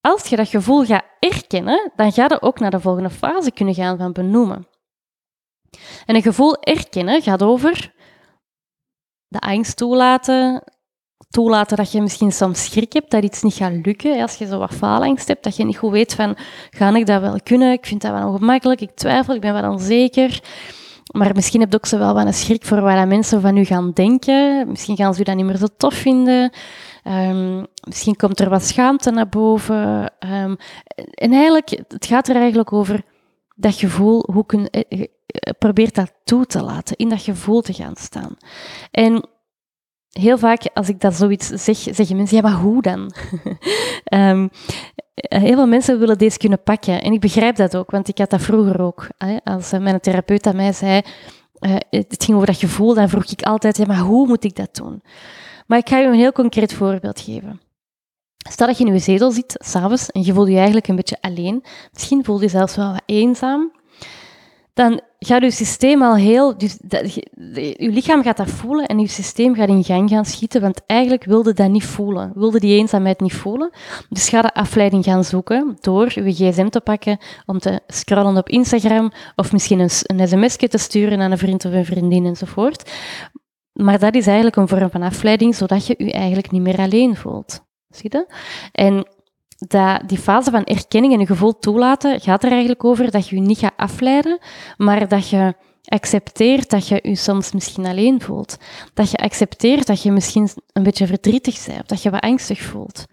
als 0.00 0.26
je 0.26 0.36
dat 0.36 0.48
gevoel 0.48 0.84
gaat 0.84 1.04
erkennen, 1.18 1.92
dan 1.96 2.12
ga 2.12 2.24
je 2.28 2.42
ook 2.42 2.58
naar 2.58 2.70
de 2.70 2.80
volgende 2.80 3.10
fase 3.10 3.50
kunnen 3.50 3.74
gaan 3.74 3.98
van 3.98 4.12
benoemen. 4.12 4.66
En 6.06 6.14
een 6.14 6.22
gevoel 6.22 6.62
erkennen 6.62 7.22
gaat 7.22 7.42
over 7.42 7.94
de 9.26 9.38
angst 9.38 9.76
toelaten, 9.76 10.62
toelaten 11.30 11.76
dat 11.76 11.92
je 11.92 12.02
misschien 12.02 12.32
soms 12.32 12.64
schrik 12.64 12.92
hebt 12.92 13.10
dat 13.10 13.22
iets 13.24 13.42
niet 13.42 13.54
gaat 13.54 13.72
lukken. 13.82 14.22
Als 14.22 14.34
je 14.34 14.46
zo 14.46 14.58
wat 14.58 14.74
faalangst 14.74 15.28
hebt, 15.28 15.44
dat 15.44 15.56
je 15.56 15.64
niet 15.64 15.76
goed 15.76 15.90
weet 15.90 16.14
van, 16.14 16.36
ga 16.70 16.94
ik 16.94 17.06
dat 17.06 17.20
wel 17.20 17.40
kunnen? 17.42 17.72
Ik 17.72 17.86
vind 17.86 18.02
dat 18.02 18.12
wel 18.12 18.28
ongemakkelijk, 18.28 18.80
ik 18.80 18.90
twijfel, 18.94 19.34
ik 19.34 19.40
ben 19.40 19.52
wel 19.52 19.70
onzeker. 19.70 20.40
Maar 21.12 21.34
misschien 21.34 21.60
heb 21.60 21.70
je 21.70 21.76
ook 21.76 21.86
zo 21.86 21.98
wel 21.98 22.20
een 22.20 22.34
schrik 22.34 22.64
voor 22.64 22.80
wat 22.80 23.06
mensen 23.06 23.40
van 23.40 23.56
u 23.56 23.64
gaan 23.64 23.90
denken. 23.92 24.68
Misschien 24.68 24.96
gaan 24.96 25.14
ze 25.14 25.24
dat 25.24 25.36
niet 25.36 25.44
meer 25.44 25.56
zo 25.56 25.66
tof 25.76 25.94
vinden. 25.94 26.52
Um, 27.04 27.66
misschien 27.80 28.16
komt 28.16 28.40
er 28.40 28.50
wat 28.50 28.62
schaamte 28.62 29.10
naar 29.10 29.28
boven. 29.28 30.12
Um, 30.18 30.56
en 31.14 31.32
eigenlijk, 31.32 31.70
het 31.88 32.06
gaat 32.06 32.28
er 32.28 32.36
eigenlijk 32.36 32.72
over 32.72 33.02
dat 33.54 33.74
gevoel, 33.74 34.24
hoe 34.32 34.46
kun, 34.46 34.70
eh, 34.70 34.82
eh, 34.90 35.06
probeer 35.58 35.92
dat 35.92 36.12
toe 36.24 36.46
te 36.46 36.62
laten, 36.62 36.96
in 36.96 37.08
dat 37.08 37.22
gevoel 37.22 37.60
te 37.60 37.72
gaan 37.72 37.96
staan. 37.96 38.36
En 38.90 39.28
heel 40.10 40.38
vaak, 40.38 40.62
als 40.74 40.88
ik 40.88 41.00
dat 41.00 41.14
zoiets 41.14 41.46
zeg, 41.46 41.76
zeggen 41.76 42.16
mensen, 42.16 42.36
ja, 42.36 42.42
maar 42.42 42.60
hoe 42.60 42.82
dan? 42.82 43.12
um, 44.12 44.50
heel 45.42 45.54
veel 45.54 45.66
mensen 45.66 45.98
willen 45.98 46.18
deze 46.18 46.38
kunnen 46.38 46.62
pakken. 46.62 47.02
En 47.02 47.12
ik 47.12 47.20
begrijp 47.20 47.56
dat 47.56 47.76
ook, 47.76 47.90
want 47.90 48.08
ik 48.08 48.18
had 48.18 48.30
dat 48.30 48.42
vroeger 48.42 48.80
ook. 48.80 49.08
Hè? 49.16 49.36
Als 49.44 49.72
eh, 49.72 49.80
mijn 49.80 50.00
therapeut 50.00 50.46
aan 50.46 50.56
mij 50.56 50.72
zei, 50.72 51.02
uh, 51.60 51.76
het 51.90 52.24
ging 52.24 52.34
over 52.34 52.46
dat 52.46 52.56
gevoel, 52.56 52.94
dan 52.94 53.08
vroeg 53.08 53.24
ik 53.24 53.42
altijd, 53.42 53.76
ja, 53.76 53.84
maar 53.86 53.98
hoe 53.98 54.26
moet 54.26 54.44
ik 54.44 54.56
dat 54.56 54.74
doen? 54.74 55.02
Maar 55.66 55.78
ik 55.78 55.88
ga 55.88 55.98
je 55.98 56.06
een 56.06 56.14
heel 56.14 56.32
concreet 56.32 56.72
voorbeeld 56.72 57.20
geven. 57.20 57.60
Stel 58.50 58.66
dat 58.66 58.78
je 58.78 58.84
in 58.84 58.92
je 58.92 58.98
zetel 58.98 59.30
zit, 59.30 59.54
s'avonds, 59.64 60.10
en 60.10 60.22
je 60.22 60.32
voelt 60.32 60.48
je 60.48 60.54
eigenlijk 60.54 60.88
een 60.88 60.96
beetje 60.96 61.18
alleen. 61.20 61.64
Misschien 61.92 62.24
voel 62.24 62.40
je 62.40 62.48
zelfs 62.48 62.76
wel 62.76 62.92
wat 62.92 63.02
eenzaam 63.06 63.72
dan 64.74 65.00
gaat 65.18 65.42
je 65.42 65.50
systeem 65.50 66.02
al 66.02 66.16
heel... 66.16 66.58
Dus 66.58 66.78
je 67.54 67.90
lichaam 67.90 68.22
gaat 68.22 68.36
dat 68.36 68.50
voelen 68.50 68.86
en 68.86 68.98
je 68.98 69.08
systeem 69.08 69.54
gaat 69.54 69.68
in 69.68 69.84
gang 69.84 70.08
gaan 70.10 70.24
schieten, 70.24 70.60
want 70.60 70.80
eigenlijk 70.86 71.24
wilde 71.24 71.52
dat 71.52 71.70
niet 71.70 71.84
voelen. 71.84 72.32
Wilde 72.34 72.60
die 72.60 72.78
eenzaamheid 72.78 73.20
niet 73.20 73.34
voelen. 73.34 73.70
Dus 74.08 74.28
ga 74.28 74.42
de 74.42 74.54
afleiding 74.54 75.04
gaan 75.04 75.24
zoeken 75.24 75.76
door 75.80 76.12
je 76.14 76.32
gsm 76.32 76.68
te 76.68 76.80
pakken 76.80 77.18
om 77.46 77.58
te 77.58 77.80
scrollen 77.86 78.36
op 78.36 78.48
Instagram 78.48 79.12
of 79.36 79.52
misschien 79.52 79.78
een, 79.78 79.90
een 80.02 80.28
sms'je 80.28 80.68
te 80.68 80.78
sturen 80.78 81.20
aan 81.20 81.30
een 81.30 81.38
vriend 81.38 81.64
of 81.64 81.72
een 81.72 81.84
vriendin 81.84 82.26
enzovoort. 82.26 82.90
Maar 83.72 83.98
dat 83.98 84.14
is 84.14 84.26
eigenlijk 84.26 84.56
een 84.56 84.68
vorm 84.68 84.90
van 84.90 85.02
afleiding, 85.02 85.54
zodat 85.54 85.86
je 85.86 85.94
je 85.98 86.12
eigenlijk 86.12 86.50
niet 86.50 86.62
meer 86.62 86.78
alleen 86.78 87.16
voelt. 87.16 87.66
Zie 87.88 88.10
je? 88.12 88.26
En 88.72 89.06
dat 89.66 90.08
die 90.08 90.18
fase 90.18 90.50
van 90.50 90.64
erkenning 90.64 91.12
en 91.12 91.20
je 91.20 91.26
gevoel 91.26 91.58
toelaten 91.58 92.20
gaat 92.20 92.44
er 92.44 92.50
eigenlijk 92.50 92.84
over 92.84 93.10
dat 93.10 93.28
je 93.28 93.36
je 93.36 93.42
niet 93.42 93.58
gaat 93.58 93.76
afleiden, 93.76 94.38
maar 94.76 95.08
dat 95.08 95.28
je 95.28 95.54
accepteert 95.84 96.70
dat 96.70 96.88
je 96.88 96.98
je 97.02 97.14
soms 97.14 97.52
misschien 97.52 97.86
alleen 97.86 98.20
voelt. 98.20 98.56
Dat 98.94 99.10
je 99.10 99.16
accepteert 99.16 99.86
dat 99.86 100.02
je 100.02 100.12
misschien 100.12 100.48
een 100.72 100.82
beetje 100.82 101.06
verdrietig 101.06 101.66
bent, 101.66 101.88
dat 101.88 102.02
je 102.02 102.10
wat 102.10 102.20
angstig 102.20 102.60
voelt. 102.60 103.04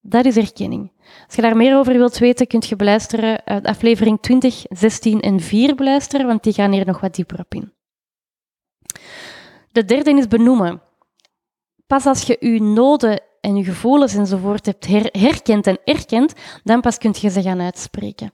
Dat 0.00 0.24
is 0.24 0.36
erkenning. 0.36 0.92
Als 1.26 1.34
je 1.34 1.42
daar 1.42 1.56
meer 1.56 1.76
over 1.76 1.92
wilt 1.92 2.18
weten, 2.18 2.46
kunt 2.46 2.66
je 2.66 2.76
beluisteren 2.76 3.44
aflevering 3.44 4.20
20, 4.20 4.64
16 4.68 5.20
en 5.20 5.40
4 5.40 5.74
beluisteren, 5.74 6.26
want 6.26 6.42
die 6.42 6.52
gaan 6.52 6.72
hier 6.72 6.86
nog 6.86 7.00
wat 7.00 7.14
dieper 7.14 7.38
op 7.38 7.54
in. 7.54 7.72
De 9.72 9.84
derde 9.84 10.16
is 10.16 10.28
benoemen. 10.28 10.82
Pas 11.86 12.06
als 12.06 12.22
je 12.22 12.36
je 12.40 12.62
noden 12.62 13.22
en 13.42 13.56
je 13.56 13.64
gevoelens 13.64 14.14
enzovoort 14.14 14.66
hebt 14.66 14.86
herkend 15.18 15.66
en 15.66 15.78
erkend, 15.84 16.32
dan 16.64 16.80
pas 16.80 16.98
kun 16.98 17.14
je 17.20 17.30
ze 17.30 17.42
gaan 17.42 17.60
uitspreken. 17.60 18.32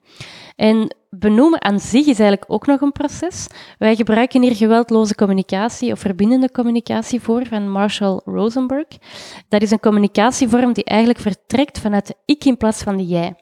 En 0.56 0.96
benoemen 1.10 1.62
aan 1.62 1.80
zich 1.80 2.06
is 2.06 2.18
eigenlijk 2.18 2.44
ook 2.46 2.66
nog 2.66 2.80
een 2.80 2.92
proces. 2.92 3.46
Wij 3.78 3.96
gebruiken 3.96 4.42
hier 4.42 4.56
geweldloze 4.56 5.14
communicatie 5.14 5.92
of 5.92 5.98
verbindende 5.98 6.50
communicatie 6.50 7.20
voor 7.20 7.46
van 7.46 7.70
Marshall 7.70 8.20
Rosenberg. 8.24 8.86
Dat 9.48 9.62
is 9.62 9.70
een 9.70 9.80
communicatievorm 9.80 10.72
die 10.72 10.84
eigenlijk 10.84 11.20
vertrekt 11.20 11.78
vanuit 11.78 12.06
de 12.06 12.14
ik 12.24 12.44
in 12.44 12.56
plaats 12.56 12.82
van 12.82 12.96
de 12.96 13.06
jij. 13.06 13.34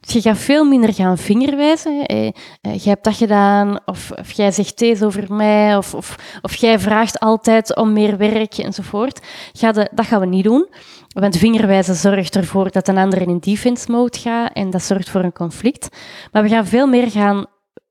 Dus 0.00 0.12
je 0.12 0.20
gaat 0.20 0.38
veel 0.38 0.64
minder 0.64 0.94
gaan 0.94 1.18
vingerwijzen. 1.18 2.06
Eh, 2.06 2.26
eh, 2.26 2.32
jij 2.60 2.92
hebt 2.92 3.04
dat 3.04 3.16
gedaan, 3.16 3.80
of, 3.84 4.10
of 4.10 4.32
jij 4.32 4.50
zegt 4.50 4.78
deze 4.78 5.06
over 5.06 5.34
mij, 5.34 5.76
of, 5.76 5.94
of, 5.94 6.38
of 6.42 6.54
jij 6.54 6.78
vraagt 6.78 7.20
altijd 7.20 7.76
om 7.76 7.92
meer 7.92 8.16
werk 8.16 8.58
enzovoort. 8.58 9.20
Ga 9.52 9.72
dat 9.72 10.06
gaan 10.06 10.20
we 10.20 10.26
niet 10.26 10.44
doen. 10.44 10.68
Want 11.12 11.36
vingerwijzen 11.36 11.94
zorgt 11.94 12.36
ervoor 12.36 12.70
dat 12.70 12.88
een 12.88 12.98
ander 12.98 13.20
in 13.20 13.38
defense 13.38 13.90
mode 13.90 14.18
gaat 14.18 14.52
en 14.52 14.70
dat 14.70 14.82
zorgt 14.82 15.10
voor 15.10 15.24
een 15.24 15.32
conflict. 15.32 15.88
Maar 16.32 16.42
we 16.42 16.48
gaan 16.48 16.66
veel 16.66 16.86
meer 16.86 17.10
gaan 17.10 17.46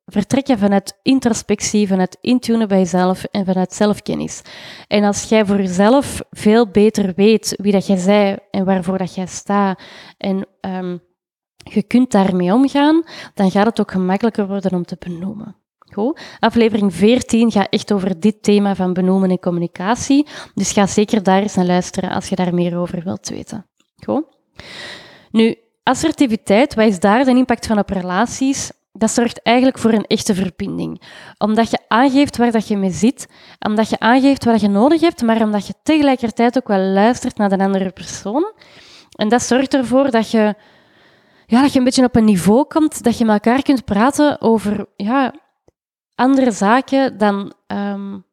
vertrekken 0.05 0.57
vanuit 0.57 0.99
introspectie, 1.01 1.87
vanuit 1.87 2.17
intunen 2.21 2.67
bij 2.67 2.77
jezelf 2.77 3.23
en 3.23 3.45
vanuit 3.45 3.73
zelfkennis. 3.73 4.41
En 4.87 5.03
als 5.03 5.23
jij 5.23 5.45
voor 5.45 5.57
jezelf 5.57 6.21
veel 6.29 6.67
beter 6.67 7.13
weet 7.15 7.53
wie 7.61 7.71
dat 7.71 7.87
jij 7.87 7.97
zei 7.97 8.37
en 8.51 8.65
waarvoor 8.65 8.97
dat 8.97 9.15
jij 9.15 9.25
staat 9.25 9.81
en 10.17 10.47
um, 10.61 11.01
je 11.57 11.83
kunt 11.83 12.11
daarmee 12.11 12.53
omgaan, 12.53 13.03
dan 13.33 13.51
gaat 13.51 13.65
het 13.65 13.79
ook 13.79 13.91
gemakkelijker 13.91 14.47
worden 14.47 14.71
om 14.71 14.85
te 14.85 14.95
benoemen. 14.99 15.60
Goed. 15.93 16.19
Aflevering 16.39 16.93
14 16.93 17.51
gaat 17.51 17.67
echt 17.69 17.91
over 17.91 18.19
dit 18.19 18.43
thema 18.43 18.75
van 18.75 18.93
benoemen 18.93 19.29
en 19.29 19.39
communicatie. 19.39 20.27
Dus 20.53 20.71
ga 20.71 20.87
zeker 20.87 21.23
daar 21.23 21.41
eens 21.41 21.55
naar 21.55 21.65
luisteren 21.65 22.09
als 22.09 22.27
je 22.27 22.35
daar 22.35 22.53
meer 22.53 22.77
over 22.77 23.03
wilt 23.03 23.29
weten. 23.29 23.65
Goed. 24.05 24.23
Nu, 25.31 25.55
assertiviteit, 25.83 26.75
wat 26.75 26.87
is 26.87 26.99
daar 26.99 27.25
de 27.25 27.31
impact 27.31 27.67
van 27.67 27.79
op 27.79 27.89
relaties? 27.89 28.71
Dat 28.93 29.11
zorgt 29.11 29.41
eigenlijk 29.41 29.77
voor 29.77 29.91
een 29.91 30.05
echte 30.05 30.35
verbinding. 30.35 31.01
Omdat 31.37 31.71
je 31.71 31.79
aangeeft 31.87 32.37
waar 32.37 32.51
dat 32.51 32.67
je 32.67 32.77
mee 32.77 32.91
zit, 32.91 33.27
omdat 33.59 33.89
je 33.89 33.99
aangeeft 33.99 34.45
wat 34.45 34.61
je 34.61 34.67
nodig 34.67 35.01
hebt, 35.01 35.21
maar 35.21 35.41
omdat 35.41 35.67
je 35.67 35.73
tegelijkertijd 35.83 36.57
ook 36.57 36.67
wel 36.67 36.79
luistert 36.79 37.37
naar 37.37 37.49
de 37.49 37.63
andere 37.63 37.91
persoon. 37.91 38.53
En 39.15 39.29
dat 39.29 39.41
zorgt 39.41 39.73
ervoor 39.73 40.11
dat 40.11 40.31
je 40.31 40.55
ja, 41.51 41.61
dat 41.61 41.73
je 41.73 41.79
een 41.79 41.85
beetje 41.85 42.03
op 42.03 42.15
een 42.15 42.25
niveau 42.25 42.65
komt 42.65 43.03
dat 43.03 43.17
je 43.17 43.25
met 43.25 43.33
elkaar 43.33 43.61
kunt 43.61 43.85
praten 43.85 44.41
over 44.41 44.85
ja, 44.95 45.33
andere 46.21 46.51
zaken 46.51 47.17
dan 47.17 47.53
um, 47.67 48.25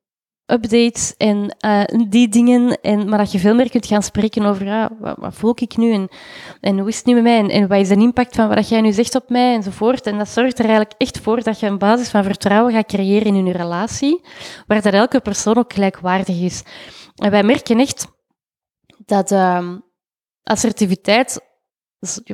updates 0.46 1.16
en 1.16 1.56
uh, 1.66 1.84
die 2.08 2.28
dingen. 2.28 2.80
En, 2.80 3.08
maar 3.08 3.18
dat 3.18 3.32
je 3.32 3.38
veel 3.38 3.54
meer 3.54 3.70
kunt 3.70 3.86
gaan 3.86 4.02
spreken 4.02 4.44
over 4.44 4.64
ja, 4.64 4.90
wat, 5.00 5.16
wat 5.18 5.34
voel 5.34 5.52
ik 5.54 5.76
nu 5.76 5.92
en, 5.92 6.08
en 6.60 6.78
hoe 6.78 6.88
is 6.88 6.96
het 6.96 7.06
nu 7.06 7.14
met 7.14 7.22
mij 7.22 7.38
en, 7.38 7.48
en 7.48 7.68
wat 7.68 7.78
is 7.78 7.88
de 7.88 7.94
impact 7.94 8.34
van 8.34 8.48
wat 8.48 8.68
jij 8.68 8.80
nu 8.80 8.92
zegt 8.92 9.14
op 9.14 9.28
mij 9.28 9.54
enzovoort. 9.54 10.06
En 10.06 10.18
dat 10.18 10.28
zorgt 10.28 10.58
er 10.58 10.64
eigenlijk 10.64 10.94
echt 10.98 11.18
voor 11.18 11.42
dat 11.42 11.60
je 11.60 11.66
een 11.66 11.78
basis 11.78 12.08
van 12.08 12.24
vertrouwen 12.24 12.72
gaat 12.72 12.86
creëren 12.86 13.34
in 13.34 13.46
je 13.46 13.52
relatie, 13.52 14.20
waar 14.66 14.82
dat 14.82 14.92
elke 14.92 15.20
persoon 15.20 15.56
ook 15.56 15.72
gelijkwaardig 15.72 16.40
is. 16.40 16.62
En 17.14 17.30
wij 17.30 17.42
merken 17.42 17.78
echt 17.80 18.06
dat... 19.06 19.30
Uh, 19.30 19.68
assertiviteit, 20.48 21.40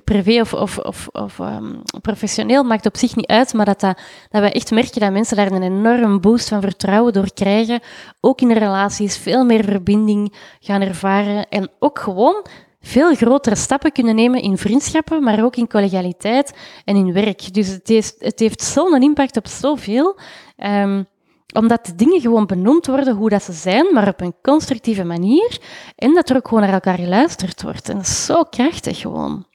privé 0.05 0.41
of, 0.41 0.55
of, 0.55 0.79
of, 0.79 1.09
of 1.13 1.39
um, 1.39 1.83
professioneel, 2.01 2.63
maakt 2.63 2.87
op 2.87 2.97
zich 2.97 3.17
niet 3.17 3.27
uit, 3.27 3.53
maar 3.53 3.65
dat, 3.65 3.81
dat, 3.81 3.97
wij 4.31 4.53
echt 4.53 4.71
merken 4.71 5.01
dat 5.01 5.13
mensen 5.13 5.37
daar 5.37 5.53
een 5.53 5.63
enorm 5.63 6.21
boost 6.21 6.49
van 6.49 6.61
vertrouwen 6.61 7.13
door 7.13 7.33
krijgen. 7.33 7.81
Ook 8.21 8.41
in 8.41 8.53
relaties 8.53 9.17
veel 9.17 9.45
meer 9.45 9.65
verbinding 9.65 10.35
gaan 10.61 10.81
ervaren 10.81 11.49
en 11.49 11.71
ook 11.79 11.99
gewoon 11.99 12.47
veel 12.81 13.15
grotere 13.15 13.57
stappen 13.57 13.93
kunnen 13.93 14.15
nemen 14.15 14.43
in 14.43 14.59
vriendschappen, 14.59 15.23
maar 15.23 15.45
ook 15.45 15.57
in 15.57 15.69
collegialiteit 15.69 16.57
en 16.85 16.97
in 16.97 17.13
werk. 17.13 17.55
Dus 17.55 17.69
het 17.69 17.89
heeft, 17.89 18.15
het 18.19 18.39
heeft 18.39 18.63
zo'n 18.63 19.03
impact 19.03 19.37
op 19.37 19.47
zoveel. 19.47 20.19
Um, 20.57 21.07
omdat 21.55 21.87
de 21.87 21.95
dingen 21.95 22.21
gewoon 22.21 22.47
benoemd 22.47 22.87
worden 22.87 23.15
hoe 23.15 23.29
dat 23.29 23.43
ze 23.43 23.53
zijn, 23.53 23.93
maar 23.93 24.09
op 24.09 24.21
een 24.21 24.35
constructieve 24.43 25.05
manier. 25.05 25.59
En 25.97 26.15
dat 26.15 26.31
er 26.31 26.37
ook 26.37 26.49
gewoon 26.49 26.63
naar 26.63 26.73
elkaar 26.73 26.99
geluisterd 26.99 27.63
wordt. 27.63 27.89
En 27.89 27.97
dat 27.97 28.05
is 28.05 28.25
zo 28.25 28.43
krachtig 28.43 29.01
gewoon. 29.01 29.47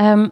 Um, 0.00 0.30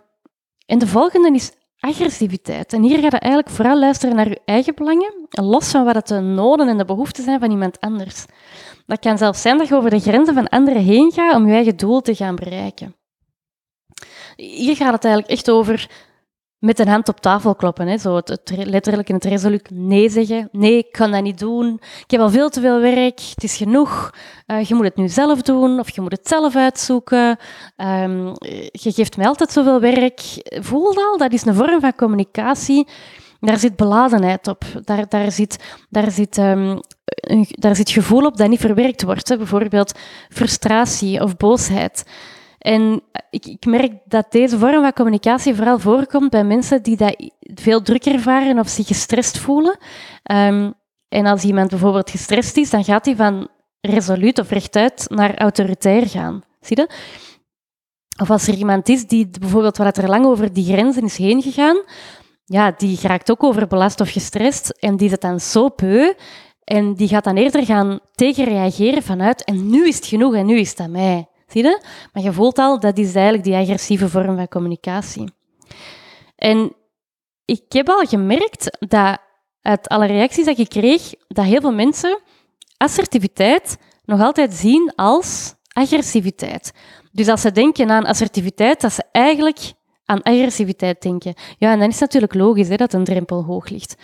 de 0.67 0.87
volgende 0.87 1.35
is 1.35 1.53
agressiviteit. 1.81 2.73
En 2.73 2.83
hier 2.83 2.99
gaat 2.99 3.13
het 3.13 3.23
eigenlijk 3.23 3.55
vooral 3.55 3.79
luisteren 3.79 4.17
naar 4.17 4.29
je 4.29 4.41
eigen 4.45 4.75
belangen, 4.75 5.29
los 5.31 5.71
van 5.71 5.85
wat 5.85 6.09
de 6.09 6.21
noden 6.21 6.69
en 6.69 6.79
de 6.79 6.85
behoeften 6.85 7.25
zijn 7.25 7.41
van 7.41 7.51
iemand 7.51 7.81
anders. 7.81 8.25
Dat 8.87 8.99
kan 8.99 9.19
zelfs 9.19 9.43
zijn 9.43 9.59
dat 9.59 9.69
je 9.69 9.75
over 9.75 9.91
de 9.91 10.01
grenzen 10.01 10.35
van 10.35 10.49
anderen 10.49 10.83
heen 10.83 11.13
gaat 11.13 11.35
om 11.35 11.47
je 11.47 11.55
eigen 11.55 11.77
doel 11.77 12.01
te 12.01 12.15
gaan 12.15 12.35
bereiken. 12.35 12.95
Hier 14.37 14.77
gaat 14.77 14.93
het 14.93 15.05
eigenlijk 15.05 15.35
echt 15.35 15.51
over 15.51 15.91
met 16.67 16.79
een 16.79 16.89
hand 16.89 17.09
op 17.09 17.21
tafel 17.21 17.55
kloppen. 17.55 17.87
Hè. 17.87 17.99
Zo 17.99 18.17
het, 18.17 18.53
letterlijk 18.65 19.09
in 19.09 19.15
het 19.15 19.25
resoluut 19.25 19.71
nee 19.71 20.09
zeggen. 20.09 20.49
Nee, 20.53 20.77
ik 20.77 20.93
kan 20.93 21.11
dat 21.11 21.23
niet 21.23 21.39
doen. 21.39 21.81
Ik 22.05 22.11
heb 22.11 22.21
al 22.21 22.31
veel 22.31 22.49
te 22.49 22.61
veel 22.61 22.81
werk. 22.81 23.21
Het 23.35 23.43
is 23.43 23.57
genoeg. 23.57 24.11
Uh, 24.47 24.65
je 24.65 24.75
moet 24.75 24.85
het 24.85 24.97
nu 24.97 25.09
zelf 25.09 25.43
doen 25.43 25.79
of 25.79 25.91
je 25.91 26.01
moet 26.01 26.13
het 26.13 26.29
zelf 26.29 26.57
uitzoeken. 26.57 27.39
Um, 27.77 28.33
je 28.73 28.93
geeft 28.93 29.17
mij 29.17 29.27
altijd 29.27 29.53
zoveel 29.53 29.81
werk. 29.81 30.21
Voel 30.61 30.95
al, 30.95 31.19
dat 31.19 31.33
is 31.33 31.45
een 31.45 31.55
vorm 31.55 31.81
van 31.81 31.95
communicatie. 31.95 32.89
Daar 33.41 33.59
zit 33.59 33.77
beladenheid 33.77 34.49
op. 34.49 34.65
Daar, 34.85 35.09
daar, 35.09 35.33
zit, 35.33 35.65
daar, 35.91 36.11
zit, 36.11 36.37
een, 36.37 36.83
daar 37.49 37.77
zit 37.77 37.91
gevoel 37.91 38.27
op 38.27 38.37
dat 38.37 38.49
niet 38.49 38.61
verwerkt 38.61 39.03
wordt. 39.03 39.37
Bijvoorbeeld 39.37 39.99
frustratie 40.29 41.23
of 41.23 41.37
boosheid. 41.37 42.05
En 42.67 43.03
ik, 43.31 43.47
ik, 43.47 43.65
merk 43.65 43.93
dat 44.05 44.33
deze 44.33 44.59
vorm 44.59 44.83
van 44.83 44.93
communicatie 44.93 45.55
vooral 45.55 45.79
voorkomt 45.79 46.31
bij 46.31 46.45
mensen 46.45 46.83
die 46.83 46.97
dat 46.97 47.31
veel 47.41 47.83
druk 47.83 48.05
ervaren 48.05 48.59
of 48.59 48.69
zich 48.69 48.87
gestrest 48.87 49.39
voelen. 49.39 49.79
Um, 50.33 50.75
en 51.09 51.27
als 51.27 51.45
iemand 51.45 51.71
bijvoorbeeld 51.71 52.11
gestrest 52.11 52.57
is, 52.57 52.71
dan 52.71 52.85
gaat 52.85 53.05
hij 53.05 53.17
van 53.17 53.49
resoluut 53.81 54.39
of 54.39 54.51
rechtuit 54.51 55.07
naar 55.09 55.39
autoritair 55.39 56.07
gaan. 56.07 56.43
Zie 56.61 56.77
je? 56.77 56.89
Of 58.21 58.31
als 58.31 58.47
er 58.47 58.55
iemand 58.55 58.89
is 58.89 59.07
die 59.07 59.29
bijvoorbeeld 59.41 59.77
wat 59.77 59.97
er 59.97 60.09
lang 60.09 60.25
over 60.25 60.53
die 60.53 60.73
grenzen 60.73 61.05
is 61.05 61.17
heen 61.17 61.43
gegaan, 61.43 61.83
ja, 62.45 62.75
die 62.77 62.99
raakt 63.03 63.31
ook 63.31 63.45
overbelast 63.45 64.01
of 64.01 64.11
gestrest 64.11 64.71
en 64.71 64.97
die 64.97 65.09
zit 65.09 65.21
dan 65.21 65.41
zo 65.41 65.69
peu 65.69 66.15
en 66.65 66.95
die 66.95 67.09
gaat 67.09 67.25
dan 67.25 67.37
eerder 67.37 67.65
gaan 67.65 68.01
tegenreageren 68.15 69.03
vanuit 69.03 69.45
en 69.45 69.71
nu 69.71 69.87
is 69.87 69.97
het 69.97 70.07
genoeg 70.07 70.35
en 70.35 70.47
nu 70.47 70.59
is 70.59 70.77
aan 70.77 70.91
mij. 70.91 71.29
Zie 71.47 71.62
je? 71.62 71.81
Maar 72.12 72.23
je 72.23 72.33
voelt 72.33 72.59
al, 72.59 72.81
dat 72.81 72.99
is 72.99 73.15
eigenlijk 73.15 73.45
die 73.45 73.55
agressieve 73.55 74.09
vorm 74.09 74.37
van 74.37 74.49
communicatie. 74.49 75.31
En 76.37 76.73
ik 77.45 77.62
heb 77.69 77.88
al 77.88 78.05
gemerkt 78.05 78.76
dat 78.88 79.19
uit 79.61 79.88
alle 79.88 80.07
reacties 80.07 80.45
dat 80.45 80.59
ik 80.59 80.69
kreeg, 80.69 81.15
dat 81.29 81.45
heel 81.45 81.61
veel 81.61 81.73
mensen 81.73 82.21
assertiviteit 82.76 83.79
nog 84.05 84.21
altijd 84.21 84.55
zien 84.55 84.93
als 84.95 85.55
agressiviteit. 85.73 86.73
Dus 87.12 87.29
als 87.29 87.41
ze 87.41 87.53
denken 87.53 87.91
aan 87.91 88.05
assertiviteit, 88.05 88.81
dat 88.81 88.93
ze 88.93 89.05
eigenlijk 89.12 89.73
aan 90.05 90.23
agressiviteit 90.23 91.03
denken. 91.03 91.35
Ja, 91.59 91.73
en 91.73 91.78
dan 91.78 91.89
is 91.89 92.00
het 92.00 92.13
natuurlijk 92.13 92.35
logisch 92.35 92.69
hè, 92.69 92.76
dat 92.76 92.93
een 92.93 93.04
drempel 93.04 93.45
hoog 93.45 93.69
ligt. 93.69 93.97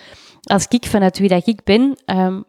Als 0.42 0.66
ik 0.68 0.86
vanuit 0.86 1.18
wie 1.18 1.28
dat 1.28 1.46
ik 1.46 1.64
ben 1.64 1.98
um, 2.06 2.44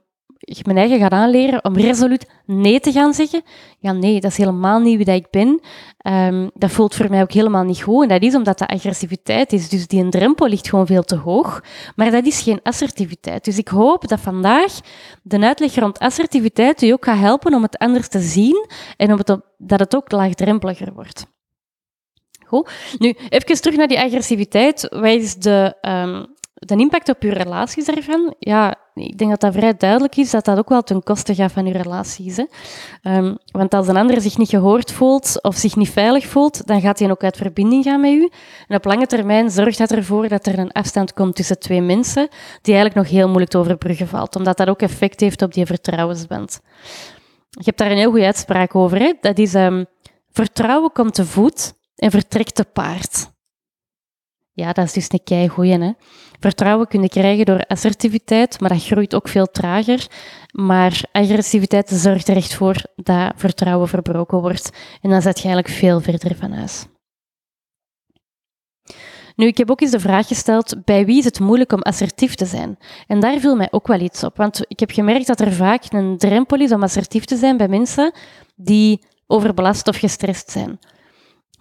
mijn 0.63 0.77
eigen 0.77 0.99
ga 0.99 1.09
aanleren 1.09 1.65
om 1.65 1.75
resoluut 1.75 2.29
nee 2.45 2.79
te 2.79 2.91
gaan 2.91 3.13
zeggen. 3.13 3.41
Ja, 3.79 3.91
nee, 3.91 4.19
dat 4.19 4.31
is 4.31 4.37
helemaal 4.37 4.79
niet 4.79 4.95
wie 4.95 5.05
dat 5.05 5.15
ik 5.15 5.29
ben. 5.29 5.61
Um, 6.07 6.51
dat 6.53 6.71
voelt 6.71 6.95
voor 6.95 7.09
mij 7.09 7.21
ook 7.21 7.31
helemaal 7.31 7.63
niet 7.63 7.81
goed. 7.81 8.03
En 8.03 8.09
dat 8.09 8.21
is 8.21 8.35
omdat 8.35 8.57
dat 8.57 8.69
agressiviteit 8.69 9.53
is. 9.53 9.69
Dus 9.69 9.87
die 9.87 10.09
drempel 10.09 10.47
ligt 10.47 10.69
gewoon 10.69 10.85
veel 10.85 11.03
te 11.03 11.15
hoog. 11.15 11.63
Maar 11.95 12.11
dat 12.11 12.25
is 12.25 12.41
geen 12.41 12.59
assertiviteit. 12.63 13.45
Dus 13.45 13.57
ik 13.57 13.67
hoop 13.67 14.07
dat 14.07 14.19
vandaag 14.19 14.79
de 15.23 15.39
uitleg 15.39 15.75
rond 15.75 15.99
assertiviteit 15.99 16.81
u 16.81 16.89
ook 16.89 17.05
gaat 17.05 17.19
helpen 17.19 17.53
om 17.53 17.61
het 17.61 17.77
anders 17.77 18.07
te 18.07 18.19
zien 18.19 18.67
en 18.97 19.11
om 19.11 19.17
het 19.17 19.37
dat 19.57 19.79
het 19.79 19.95
ook 19.95 20.11
laagdrempeliger 20.11 20.93
wordt. 20.93 21.25
Goed. 22.45 22.71
Nu, 22.97 23.15
even 23.29 23.61
terug 23.61 23.77
naar 23.77 23.87
die 23.87 23.99
agressiviteit. 23.99 24.87
Wat 24.89 25.05
is 25.05 25.35
de, 25.35 25.75
um, 25.81 26.25
de 26.65 26.75
impact 26.75 27.09
op 27.09 27.21
uw 27.21 27.31
relaties 27.31 27.85
daarvan? 27.85 28.35
Ja, 28.39 28.75
ik 28.93 29.17
denk 29.17 29.29
dat 29.29 29.39
dat 29.39 29.53
vrij 29.53 29.77
duidelijk 29.77 30.15
is 30.15 30.31
dat 30.31 30.45
dat 30.45 30.57
ook 30.57 30.69
wel 30.69 30.81
ten 30.81 31.03
koste 31.03 31.35
gaat 31.35 31.51
van 31.51 31.65
uw 31.65 31.71
relaties. 31.71 32.37
Hè? 32.37 32.45
Um, 33.17 33.37
want 33.51 33.73
als 33.73 33.87
een 33.87 33.97
ander 33.97 34.21
zich 34.21 34.37
niet 34.37 34.49
gehoord 34.49 34.91
voelt 34.91 35.41
of 35.41 35.55
zich 35.55 35.75
niet 35.75 35.89
veilig 35.89 36.25
voelt, 36.25 36.67
dan 36.67 36.81
gaat 36.81 36.99
hij 36.99 37.11
ook 37.11 37.23
uit 37.23 37.37
verbinding 37.37 37.83
gaan 37.83 38.01
met 38.01 38.11
u. 38.11 38.29
En 38.67 38.75
op 38.75 38.85
lange 38.85 39.05
termijn 39.05 39.49
zorgt 39.49 39.77
dat 39.77 39.91
ervoor 39.91 40.27
dat 40.27 40.45
er 40.45 40.59
een 40.59 40.71
afstand 40.71 41.13
komt 41.13 41.35
tussen 41.35 41.59
twee 41.59 41.81
mensen, 41.81 42.27
die 42.61 42.73
eigenlijk 42.73 42.95
nog 42.95 43.17
heel 43.17 43.27
moeilijk 43.27 43.51
te 43.51 43.57
overbruggen 43.57 44.07
valt, 44.07 44.35
omdat 44.35 44.57
dat 44.57 44.69
ook 44.69 44.81
effect 44.81 45.19
heeft 45.19 45.41
op 45.41 45.53
die 45.53 45.65
vertrouwensband. 45.65 46.61
Je 47.49 47.63
hebt 47.63 47.77
daar 47.77 47.91
een 47.91 47.97
heel 47.97 48.09
goede 48.09 48.25
uitspraak 48.25 48.75
over. 48.75 48.99
Hè? 48.99 49.13
Dat 49.21 49.37
is 49.37 49.53
um, 49.53 49.85
vertrouwen 50.31 50.91
komt 50.91 51.13
te 51.13 51.25
voet 51.25 51.73
en 51.95 52.11
vertrekt 52.11 52.55
te 52.55 52.63
paard. 52.63 53.31
Ja, 54.51 54.71
dat 54.71 54.85
is 54.85 54.93
dus 54.93 55.11
een 55.11 55.23
keigoeie. 55.23 55.77
Hè? 55.77 55.91
Vertrouwen 56.43 56.87
kunnen 56.87 57.09
krijgen 57.09 57.45
door 57.45 57.65
assertiviteit, 57.65 58.59
maar 58.59 58.69
dat 58.69 58.83
groeit 58.83 59.15
ook 59.15 59.27
veel 59.27 59.45
trager. 59.45 60.07
Maar 60.51 61.01
agressiviteit 61.11 61.89
zorgt 61.89 62.27
er 62.27 62.35
echt 62.35 62.53
voor 62.53 62.75
dat 62.95 63.33
vertrouwen 63.35 63.87
verbroken 63.87 64.41
wordt. 64.41 64.69
En 65.01 65.09
dan 65.09 65.21
zet 65.21 65.39
je 65.39 65.43
eigenlijk 65.43 65.75
veel 65.75 65.99
verder 65.99 66.35
van 66.35 66.51
huis. 66.51 66.85
Nu, 69.35 69.47
ik 69.47 69.57
heb 69.57 69.71
ook 69.71 69.81
eens 69.81 69.91
de 69.91 69.99
vraag 69.99 70.27
gesteld, 70.27 70.75
bij 70.85 71.05
wie 71.05 71.17
is 71.17 71.25
het 71.25 71.39
moeilijk 71.39 71.71
om 71.71 71.81
assertief 71.81 72.35
te 72.35 72.45
zijn? 72.45 72.77
En 73.07 73.19
daar 73.19 73.39
viel 73.39 73.55
mij 73.55 73.67
ook 73.71 73.87
wel 73.87 73.99
iets 73.99 74.23
op, 74.23 74.37
want 74.37 74.65
ik 74.67 74.79
heb 74.79 74.91
gemerkt 74.91 75.27
dat 75.27 75.39
er 75.39 75.53
vaak 75.53 75.83
een 75.89 76.17
drempel 76.17 76.59
is 76.59 76.71
om 76.71 76.83
assertief 76.83 77.25
te 77.25 77.35
zijn 77.35 77.57
bij 77.57 77.67
mensen 77.67 78.11
die 78.55 79.01
overbelast 79.27 79.87
of 79.87 79.97
gestrest 79.97 80.51
zijn. 80.51 80.79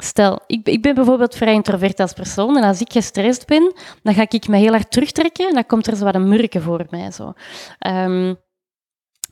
Stel, 0.05 0.41
ik, 0.47 0.67
ik, 0.67 0.83
ben 0.83 0.95
bijvoorbeeld 0.95 1.35
vrij 1.35 1.55
introvert 1.55 2.01
als 2.01 2.13
persoon 2.13 2.57
en 2.57 2.63
als 2.63 2.81
ik 2.81 2.93
gestrest 2.93 3.47
ben, 3.47 3.73
dan 4.03 4.15
ga 4.15 4.27
ik 4.29 4.49
me 4.49 4.57
heel 4.57 4.71
hard 4.71 4.91
terugtrekken 4.91 5.49
en 5.49 5.55
dan 5.55 5.67
komt 5.67 5.87
er 5.87 5.97
zo 5.97 6.05
wat 6.05 6.15
een 6.15 6.29
murke 6.29 6.61
voor 6.61 6.87
mij. 6.91 7.11
Zo. 7.11 7.33
Um, 7.87 8.37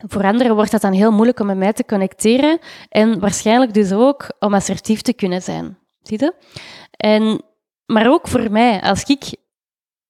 voor 0.08 0.24
anderen 0.24 0.54
wordt 0.54 0.70
dat 0.70 0.80
dan 0.80 0.92
heel 0.92 1.12
moeilijk 1.12 1.40
om 1.40 1.46
met 1.46 1.56
mij 1.56 1.72
te 1.72 1.84
connecteren 1.84 2.58
en 2.88 3.20
waarschijnlijk 3.20 3.74
dus 3.74 3.92
ook 3.92 4.26
om 4.38 4.54
assertief 4.54 5.00
te 5.02 5.12
kunnen 5.12 5.42
zijn. 5.42 5.78
Zie 6.02 6.18
je? 6.18 6.34
En, 6.90 7.42
maar 7.86 8.10
ook 8.10 8.28
voor 8.28 8.50
mij, 8.50 8.80
als 8.80 9.02
ik 9.02 9.36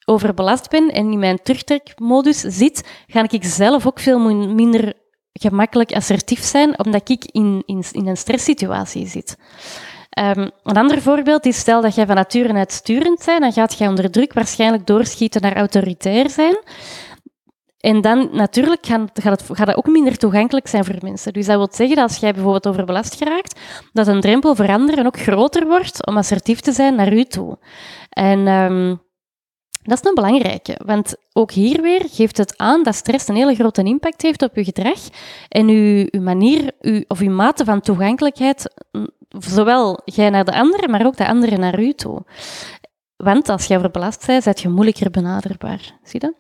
overbelast 0.05 0.70
ben 0.70 0.90
en 0.90 1.12
in 1.12 1.18
mijn 1.18 1.42
terugtrekmodus 1.42 2.40
zit, 2.40 2.88
ga 3.07 3.29
ik 3.29 3.44
zelf 3.44 3.87
ook 3.87 4.01
veel 4.01 4.35
minder 4.49 4.92
gemakkelijk 5.33 5.92
assertief 5.92 6.42
zijn, 6.42 6.79
omdat 6.79 7.09
ik 7.09 7.25
in, 7.25 7.62
in, 7.66 7.85
in 7.92 8.07
een 8.07 8.16
stresssituatie 8.16 9.07
zit. 9.07 9.37
Um, 10.18 10.51
een 10.62 10.77
ander 10.77 11.03
voorbeeld 11.03 11.46
is, 11.46 11.59
stel 11.59 11.81
dat 11.81 11.94
jij 11.94 12.07
van 12.07 12.14
nature 12.14 12.53
uitsturend 12.53 13.23
bent, 13.25 13.40
dan 13.40 13.53
gaat 13.53 13.79
jij 13.79 13.88
onder 13.88 14.11
druk 14.11 14.33
waarschijnlijk 14.33 14.87
doorschieten 14.87 15.42
naar 15.42 15.57
autoritair 15.57 16.31
zijn. 16.31 16.59
En 17.81 18.01
dan 18.01 18.29
natuurlijk 18.33 18.87
gaat 18.87 19.11
het, 19.12 19.44
gaat 19.53 19.66
het 19.66 19.77
ook 19.77 19.87
minder 19.87 20.16
toegankelijk 20.16 20.68
zijn 20.68 20.85
voor 20.85 20.99
mensen. 21.01 21.33
Dus 21.33 21.46
dat 21.46 21.57
wil 21.57 21.68
zeggen 21.70 21.96
dat 21.96 22.09
als 22.09 22.18
jij 22.18 22.33
bijvoorbeeld 22.33 22.66
overbelast 22.66 23.14
geraakt, 23.14 23.61
dat 23.92 24.07
een 24.07 24.20
drempel 24.20 24.55
voor 24.55 24.68
anderen 24.68 25.07
ook 25.07 25.20
groter 25.20 25.66
wordt 25.66 26.07
om 26.07 26.16
assertief 26.16 26.61
te 26.61 26.73
zijn 26.73 26.94
naar 26.94 27.12
u 27.12 27.25
toe. 27.25 27.59
En 28.09 28.46
um, 28.46 29.01
dat 29.83 29.99
is 30.03 30.09
een 30.09 30.14
belangrijke, 30.14 30.81
want 30.85 31.14
ook 31.33 31.51
hier 31.51 31.83
weer 31.83 32.03
geeft 32.11 32.37
het 32.37 32.59
aan 32.59 32.83
dat 32.83 32.94
stress 32.94 33.29
een 33.29 33.35
hele 33.35 33.55
grote 33.55 33.83
impact 33.83 34.23
heeft 34.23 34.42
op 34.42 34.55
uw 34.55 34.64
gedrag 34.64 34.99
en 35.49 35.68
uw, 35.68 36.07
uw 36.11 36.23
manier 36.23 36.73
uw, 36.81 37.05
of 37.09 37.20
uw 37.20 37.31
mate 37.31 37.64
van 37.64 37.81
toegankelijkheid 37.81 38.75
zowel 39.38 40.01
jij 40.05 40.31
naar 40.31 40.45
de 40.45 40.53
andere, 40.53 40.88
maar 40.88 41.07
ook 41.07 41.16
de 41.16 41.29
andere 41.29 41.57
naar 41.57 41.81
u 41.81 41.93
toe. 41.93 42.25
Want 43.16 43.49
als 43.49 43.66
jij 43.66 43.77
overbelast 43.77 44.27
bent, 44.27 44.45
ben 44.45 44.55
je 44.57 44.69
moeilijker 44.69 45.11
benaderbaar. 45.11 45.99
Zie 46.03 46.21
je? 46.21 46.35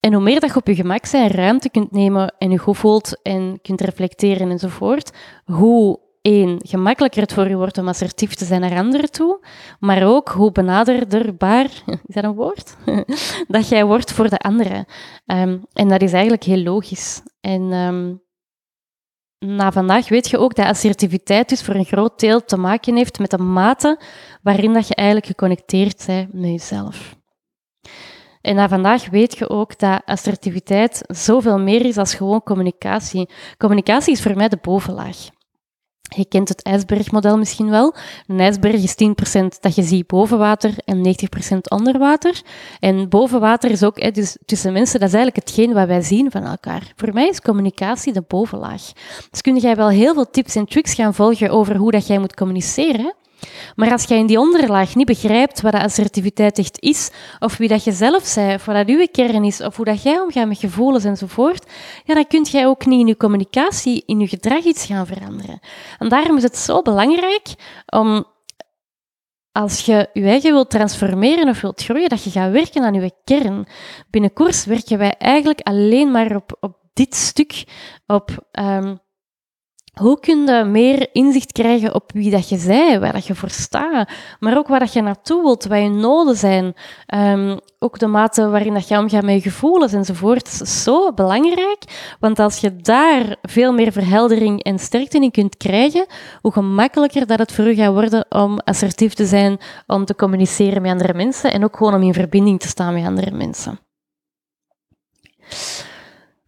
En 0.00 0.12
hoe 0.12 0.22
meer 0.22 0.40
dat 0.40 0.50
je 0.50 0.56
op 0.56 0.66
je 0.66 0.74
gemak 0.74 1.10
bent, 1.10 1.32
ruimte 1.32 1.70
kunt 1.70 1.90
nemen 1.90 2.34
en 2.38 2.50
je 2.50 2.58
goed 2.58 2.76
voelt 2.76 3.22
en 3.22 3.58
kunt 3.62 3.80
reflecteren 3.80 4.50
enzovoort, 4.50 5.10
hoe 5.44 6.00
één, 6.20 6.56
gemakkelijker 6.66 7.22
het 7.22 7.32
voor 7.32 7.48
je 7.48 7.56
wordt 7.56 7.78
om 7.78 7.88
assertief 7.88 8.34
te 8.34 8.44
zijn 8.44 8.60
naar 8.60 8.76
anderen 8.76 9.10
toe, 9.10 9.46
maar 9.78 10.06
ook 10.06 10.28
hoe 10.28 10.52
benaderbaar, 10.52 11.64
is 12.06 12.14
dat 12.14 12.24
een 12.24 12.34
woord? 12.34 12.76
dat 13.48 13.68
jij 13.68 13.84
wordt 13.84 14.12
voor 14.12 14.28
de 14.28 14.38
anderen. 14.38 14.84
Um, 15.26 15.66
en 15.72 15.88
dat 15.88 16.02
is 16.02 16.12
eigenlijk 16.12 16.42
heel 16.42 16.62
logisch. 16.62 17.22
En 17.40 17.72
um, 17.72 18.22
na 19.46 19.72
vandaag 19.72 20.08
weet 20.08 20.28
je 20.28 20.38
ook 20.38 20.54
dat 20.54 20.66
assertiviteit 20.66 21.48
dus 21.48 21.62
voor 21.62 21.74
een 21.74 21.84
groot 21.84 22.20
deel 22.20 22.44
te 22.44 22.56
maken 22.56 22.96
heeft 22.96 23.18
met 23.18 23.30
de 23.30 23.38
mate 23.38 24.00
waarin 24.42 24.72
dat 24.72 24.88
je 24.88 24.94
eigenlijk 24.94 25.26
geconnecteerd 25.26 26.04
bent 26.06 26.32
met 26.32 26.50
jezelf. 26.50 27.16
En 28.40 28.54
na 28.54 28.68
vandaag 28.68 29.10
weet 29.10 29.38
je 29.38 29.48
ook 29.48 29.78
dat 29.78 30.02
assertiviteit 30.04 31.04
zoveel 31.06 31.58
meer 31.58 31.84
is 31.84 31.94
dan 31.94 32.06
gewoon 32.06 32.42
communicatie. 32.42 33.28
Communicatie 33.58 34.12
is 34.12 34.22
voor 34.22 34.36
mij 34.36 34.48
de 34.48 34.58
bovenlaag. 34.62 35.16
Je 36.16 36.24
kent 36.28 36.48
het 36.48 36.62
ijsbergmodel 36.62 37.38
misschien 37.38 37.70
wel. 37.70 37.94
Een 38.26 38.40
ijsberg 38.40 38.82
is 38.82 38.94
10% 38.94 39.60
dat 39.60 39.74
je 39.74 39.82
ziet 39.82 40.06
boven 40.06 40.38
water 40.38 40.74
en 40.84 41.14
90% 41.54 41.58
onder 41.68 41.98
water. 41.98 42.42
En 42.80 43.08
boven 43.08 43.40
water 43.40 43.70
is 43.70 43.82
ook 43.82 44.14
dus 44.14 44.36
tussen 44.46 44.72
mensen, 44.72 45.00
dat 45.00 45.08
is 45.08 45.14
eigenlijk 45.14 45.46
hetgeen 45.46 45.72
wat 45.72 45.86
wij 45.86 46.02
zien 46.02 46.30
van 46.30 46.44
elkaar. 46.44 46.92
Voor 46.96 47.12
mij 47.12 47.28
is 47.28 47.40
communicatie 47.40 48.12
de 48.12 48.24
bovenlaag. 48.28 48.92
Dus 49.30 49.40
kun 49.40 49.56
jij 49.56 49.76
wel 49.76 49.88
heel 49.88 50.14
veel 50.14 50.30
tips 50.30 50.54
en 50.54 50.66
tricks 50.66 50.94
gaan 50.94 51.14
volgen 51.14 51.50
over 51.50 51.76
hoe 51.76 51.90
dat 51.90 52.06
jij 52.06 52.18
moet 52.18 52.34
communiceren. 52.34 53.14
Maar 53.76 53.90
als 53.90 54.04
jij 54.04 54.18
in 54.18 54.26
die 54.26 54.38
onderlaag 54.38 54.94
niet 54.94 55.06
begrijpt 55.06 55.60
wat 55.60 55.74
assertiviteit 55.74 56.58
echt 56.58 56.80
is, 56.80 57.10
of 57.38 57.56
wie 57.56 57.68
dat 57.68 57.84
je 57.84 57.92
zelf 57.92 58.24
zei, 58.24 58.54
of 58.54 58.64
wat 58.64 58.76
dat 58.76 58.88
uw 58.88 59.06
kern 59.12 59.44
is, 59.44 59.60
of 59.60 59.76
hoe 59.76 59.84
dat 59.84 60.02
jij 60.02 60.20
omgaat 60.20 60.48
met 60.48 60.58
gevoelens 60.58 61.04
enzovoort, 61.04 61.70
ja, 62.04 62.14
dan 62.14 62.26
kun 62.26 62.42
jij 62.42 62.66
ook 62.66 62.86
niet 62.86 63.00
in 63.00 63.06
je 63.06 63.16
communicatie, 63.16 64.02
in 64.06 64.20
je 64.20 64.28
gedrag 64.28 64.64
iets 64.64 64.86
gaan 64.86 65.06
veranderen. 65.06 65.60
En 65.98 66.08
daarom 66.08 66.36
is 66.36 66.42
het 66.42 66.56
zo 66.56 66.82
belangrijk 66.82 67.46
om 67.86 68.24
als 69.52 69.80
je 69.80 70.08
je 70.12 70.24
eigen 70.24 70.52
wilt 70.52 70.70
transformeren 70.70 71.48
of 71.48 71.60
wilt 71.60 71.82
groeien, 71.82 72.08
dat 72.08 72.24
je 72.24 72.30
gaat 72.30 72.52
werken 72.52 72.82
aan 72.82 72.94
je 72.94 73.12
kern. 73.24 73.66
Binnen 74.10 74.32
koers 74.32 74.64
werken 74.64 74.98
wij 74.98 75.14
eigenlijk 75.18 75.60
alleen 75.60 76.10
maar 76.10 76.36
op, 76.36 76.56
op 76.60 76.76
dit 76.92 77.14
stuk, 77.14 77.64
op 78.06 78.48
um, 78.52 78.98
hoe 79.94 80.20
kun 80.20 80.46
je 80.46 80.64
meer 80.64 81.08
inzicht 81.12 81.52
krijgen 81.52 81.94
op 81.94 82.12
wie 82.14 82.30
dat 82.30 82.48
je 82.48 82.56
zij, 82.56 83.00
waar 83.00 83.12
dat 83.12 83.26
je 83.26 83.34
voor 83.34 83.50
staat, 83.50 84.08
maar 84.40 84.58
ook 84.58 84.68
waar 84.68 84.78
dat 84.78 84.92
je 84.92 85.02
naartoe 85.02 85.42
wilt, 85.42 85.64
wat 85.64 85.78
je 85.78 85.88
noden 85.88 86.36
zijn, 86.36 86.74
um, 87.14 87.58
ook 87.78 87.98
de 87.98 88.06
mate 88.06 88.48
waarin 88.48 88.74
dat 88.74 88.88
je 88.88 88.98
omgaat 88.98 89.22
met 89.22 89.34
je 89.34 89.50
gevoelens 89.50 89.92
enzovoort, 89.92 90.60
is 90.60 90.82
zo 90.82 91.12
belangrijk, 91.12 92.14
want 92.20 92.38
als 92.38 92.58
je 92.58 92.76
daar 92.76 93.36
veel 93.42 93.72
meer 93.72 93.92
verheldering 93.92 94.62
en 94.62 94.78
sterkte 94.78 95.18
in 95.18 95.30
kunt 95.30 95.56
krijgen, 95.56 96.06
hoe 96.40 96.52
gemakkelijker 96.52 97.26
dat 97.26 97.38
het 97.38 97.52
voor 97.52 97.66
u 97.66 97.74
gaat 97.74 97.92
worden 97.92 98.26
om 98.28 98.58
assertief 98.58 99.14
te 99.14 99.26
zijn, 99.26 99.58
om 99.86 100.04
te 100.04 100.14
communiceren 100.14 100.82
met 100.82 100.90
andere 100.90 101.14
mensen 101.14 101.52
en 101.52 101.64
ook 101.64 101.76
gewoon 101.76 101.94
om 101.94 102.02
in 102.02 102.14
verbinding 102.14 102.60
te 102.60 102.68
staan 102.68 102.94
met 102.94 103.04
andere 103.04 103.30
mensen. 103.30 103.83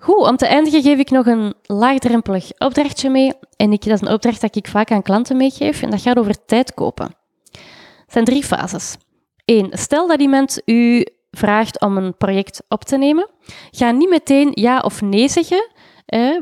Goed, 0.06 0.28
om 0.28 0.36
te 0.36 0.46
eindigen 0.46 0.82
geef 0.82 0.98
ik 0.98 1.10
nog 1.10 1.26
een 1.26 1.54
laagdrempelig 1.62 2.50
opdrachtje 2.58 3.10
mee. 3.10 3.32
En 3.56 3.70
dat 3.70 3.86
is 3.86 4.00
een 4.00 4.12
opdracht 4.12 4.40
dat 4.40 4.56
ik 4.56 4.68
vaak 4.68 4.90
aan 4.90 5.02
klanten 5.02 5.36
meegeef. 5.36 5.82
En 5.82 5.90
dat 5.90 6.00
gaat 6.00 6.18
over 6.18 6.44
tijd 6.44 6.74
kopen. 6.74 7.14
Het 7.50 8.12
zijn 8.12 8.24
drie 8.24 8.44
fases. 8.44 8.96
Eén, 9.44 9.68
stel 9.70 10.06
dat 10.06 10.20
iemand 10.20 10.62
u 10.64 11.06
vraagt 11.30 11.80
om 11.80 11.96
een 11.96 12.16
project 12.16 12.62
op 12.68 12.84
te 12.84 12.96
nemen. 12.96 13.30
Ga 13.70 13.90
niet 13.90 14.08
meteen 14.08 14.50
ja 14.52 14.80
of 14.80 15.00
nee 15.00 15.28
zeggen. 15.28 15.68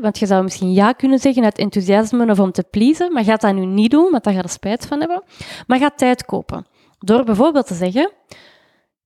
Want 0.01 0.19
je 0.19 0.25
zou 0.25 0.43
misschien 0.43 0.73
ja 0.73 0.91
kunnen 0.91 1.19
zeggen 1.19 1.43
uit 1.43 1.57
enthousiasme 1.57 2.31
of 2.31 2.39
om 2.39 2.51
te 2.51 2.63
pleasen, 2.63 3.13
maar 3.13 3.23
ga 3.23 3.35
dat 3.35 3.53
nu 3.53 3.65
niet 3.65 3.91
doen, 3.91 4.11
want 4.11 4.23
daar 4.23 4.33
gaat 4.33 4.43
er 4.43 4.49
spijt 4.49 4.85
van 4.85 4.99
hebben. 4.99 5.23
Maar 5.67 5.79
ga 5.79 5.89
tijd 5.95 6.25
kopen. 6.25 6.65
Door 6.99 7.23
bijvoorbeeld 7.23 7.67
te 7.67 7.73
zeggen, 7.73 8.11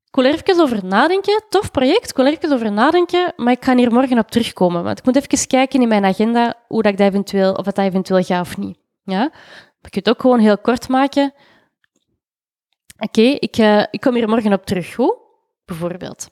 ik 0.10 0.16
wil 0.16 0.26
er 0.26 0.34
even 0.34 0.64
over 0.64 0.86
nadenken. 0.86 1.44
Tof 1.50 1.72
project, 1.72 2.10
ik 2.10 2.16
wil 2.16 2.26
er 2.26 2.32
even 2.32 2.54
over 2.54 2.72
nadenken, 2.72 3.34
maar 3.36 3.54
ik 3.54 3.64
ga 3.66 3.76
hier 3.76 3.94
morgen 3.94 4.18
op 4.18 4.32
terugkomen. 4.32 4.84
Want 4.84 5.00
ik 5.00 5.06
moet 5.06 5.16
even 5.16 5.48
kijken 5.48 5.82
in 5.82 5.88
mijn 5.88 6.06
agenda 6.06 6.64
hoe 6.68 6.82
dat 6.82 6.92
ik 6.92 6.98
dat 6.98 7.08
eventueel, 7.08 7.54
of 7.54 7.66
dat, 7.66 7.78
eventueel 7.78 8.24
gaat 8.24 8.42
of 8.42 8.58
niet. 8.58 8.78
Ja? 9.04 9.24
Ik 9.82 9.92
kan 9.92 9.92
het 9.92 10.10
ook 10.10 10.22
gewoon 10.22 10.40
heel 10.40 10.58
kort 10.58 10.88
maken. 10.88 11.34
Oké, 13.00 13.22
ik, 13.22 13.58
uh, 13.58 13.84
ik 13.92 14.00
kom 14.00 14.16
hier 14.16 14.30
morgen 14.30 14.54
op 14.54 14.66
terug, 14.66 14.94
goed? 14.94 15.18
Bijvoorbeeld. 15.66 16.30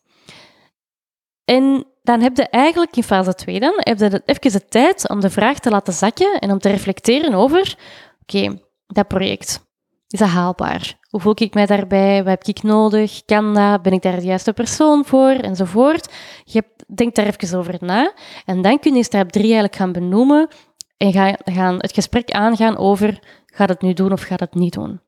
En 1.46 1.86
dan 2.02 2.22
heb 2.22 2.38
je 2.38 2.48
eigenlijk 2.50 2.96
in 2.96 3.04
fase 3.04 3.34
2 3.34 3.60
dan, 3.60 3.74
heb 3.76 4.00
je 4.00 4.22
even 4.26 4.52
de 4.52 4.68
tijd 4.68 5.10
om 5.10 5.20
de 5.20 5.30
vraag 5.30 5.60
te 5.60 5.70
laten 5.70 5.94
zakken 5.94 6.40
en 6.40 6.52
om 6.52 6.60
te 6.60 6.70
reflecteren 6.70 7.34
over, 7.34 7.78
oké, 8.22 8.60
dat 8.88 9.08
project, 9.08 9.66
is 10.08 10.20
dat 10.20 10.28
haalbaar? 10.28 10.98
Hoe 11.18 11.26
voel 11.26 11.48
ik 11.48 11.54
mij 11.54 11.66
daarbij? 11.66 12.18
Wat 12.18 12.28
heb 12.28 12.44
ik 12.44 12.64
nodig? 12.64 13.22
Kan 13.26 13.54
dat? 13.54 13.82
Ben 13.82 13.94
ik 13.94 14.02
daar 14.02 14.16
de 14.16 14.26
juiste 14.26 14.54
persoon 14.54 15.06
voor? 15.06 15.30
Enzovoort. 15.30 16.14
Je 16.44 16.64
denkt 16.88 17.16
daar 17.16 17.26
even 17.26 17.58
over 17.58 17.78
na. 17.80 18.14
En 18.46 18.62
dan 18.62 18.80
kun 18.80 18.96
je 18.96 19.04
stap 19.04 19.32
3 19.32 19.44
eigenlijk 19.44 19.76
gaan 19.76 19.92
benoemen 19.92 20.48
en 20.98 21.40
gaan 21.44 21.76
het 21.78 21.94
gesprek 21.94 22.32
aangaan 22.32 22.78
over 22.78 23.20
gaat 23.46 23.70
het 23.70 23.82
nu 23.82 23.94
doen 23.94 24.12
of 24.12 24.22
gaat 24.22 24.40
het 24.40 24.54
niet 24.54 24.74
doen. 24.74 25.00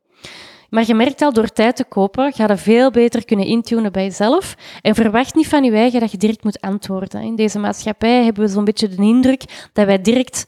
Maar 0.70 0.84
je 0.88 0.94
merkt 0.94 1.22
al, 1.22 1.34
door 1.34 1.48
tijd 1.48 1.76
te 1.76 1.84
kopen, 1.84 2.34
ga 2.34 2.48
je 2.48 2.58
veel 2.58 2.92
beter 2.92 3.26
kunnen 3.26 3.46
intunen 3.46 3.92
bij 3.92 4.04
jezelf. 4.04 4.56
En 4.82 4.96
verwacht 4.96 5.36
niet 5.36 5.48
van 5.48 5.64
je 5.64 5.72
eigen 5.72 6.00
dat 6.00 6.12
je 6.12 6.18
direct 6.18 6.44
moet 6.44 6.62
antwoorden. 6.62 7.22
In 7.22 7.36
deze 7.36 7.60
maatschappij 7.60 8.24
hebben 8.24 8.44
we 8.44 8.50
zo'n 8.50 8.66
beetje 8.66 8.88
de 8.88 9.04
indruk 9.04 9.70
dat 9.74 9.86
wij 9.86 10.02
direct 10.02 10.46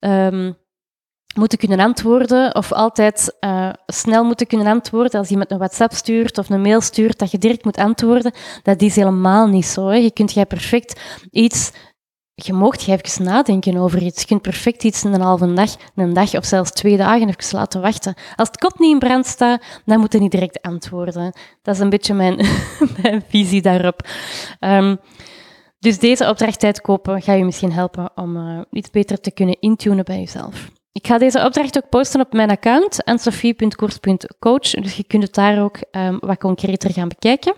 um, 0.00 0.56
moeten 1.34 1.58
kunnen 1.58 1.80
antwoorden 1.80 2.54
of 2.54 2.72
altijd 2.72 3.36
uh, 3.40 3.70
snel 3.86 4.24
moeten 4.24 4.46
kunnen 4.46 4.66
antwoorden. 4.66 5.20
Als 5.20 5.30
iemand 5.30 5.50
een 5.50 5.58
WhatsApp 5.58 5.92
stuurt 5.92 6.38
of 6.38 6.50
een 6.50 6.60
mail 6.60 6.80
stuurt, 6.80 7.18
dat 7.18 7.30
je 7.30 7.38
direct 7.38 7.64
moet 7.64 7.76
antwoorden. 7.76 8.32
Dat 8.62 8.82
is 8.82 8.96
helemaal 8.96 9.46
niet 9.46 9.66
zo. 9.66 9.86
Hè. 9.86 9.96
Je 9.96 10.12
kunt 10.12 10.32
jij 10.32 10.46
perfect 10.46 11.00
iets... 11.30 11.70
Je 12.34 12.52
moogt 12.52 12.82
je 12.82 12.92
even 12.92 13.24
nadenken 13.24 13.76
over 13.76 14.02
iets. 14.02 14.20
Je 14.20 14.26
kunt 14.26 14.42
perfect 14.42 14.84
iets 14.84 15.04
in 15.04 15.12
een 15.12 15.20
halve 15.20 15.52
dag, 15.52 15.76
een 15.94 16.12
dag 16.12 16.34
of 16.34 16.44
zelfs 16.44 16.70
twee 16.70 16.96
dagen 16.96 17.28
even 17.28 17.58
laten 17.58 17.80
wachten. 17.80 18.14
Als 18.36 18.48
het 18.48 18.58
kop 18.58 18.78
niet 18.78 18.92
in 18.92 18.98
brand 18.98 19.26
staat, 19.26 19.62
dan 19.84 20.00
moet 20.00 20.12
je 20.12 20.18
niet 20.18 20.30
direct 20.30 20.62
antwoorden. 20.62 21.32
Dat 21.62 21.74
is 21.74 21.80
een 21.80 21.90
beetje 21.90 22.14
mijn, 22.14 22.44
visie 23.28 23.62
daarop. 23.62 24.08
Um, 24.60 24.98
dus 25.78 25.98
deze 25.98 26.28
opdracht 26.28 26.80
kopen 26.80 27.22
gaat 27.22 27.38
je 27.38 27.44
misschien 27.44 27.72
helpen 27.72 28.10
om 28.14 28.36
uh, 28.36 28.60
iets 28.70 28.90
beter 28.90 29.20
te 29.20 29.30
kunnen 29.30 29.60
intunen 29.60 30.04
bij 30.04 30.18
jezelf. 30.18 30.70
Ik 30.92 31.06
ga 31.06 31.18
deze 31.18 31.44
opdracht 31.44 31.76
ook 31.76 31.88
posten 31.88 32.20
op 32.20 32.32
mijn 32.32 32.50
account, 32.50 33.04
ensofie.koers.coach, 33.04 34.70
dus 34.70 34.96
je 34.96 35.04
kunt 35.04 35.22
het 35.22 35.34
daar 35.34 35.62
ook 35.62 35.76
um, 35.90 36.18
wat 36.20 36.38
concreter 36.38 36.92
gaan 36.92 37.08
bekijken. 37.08 37.54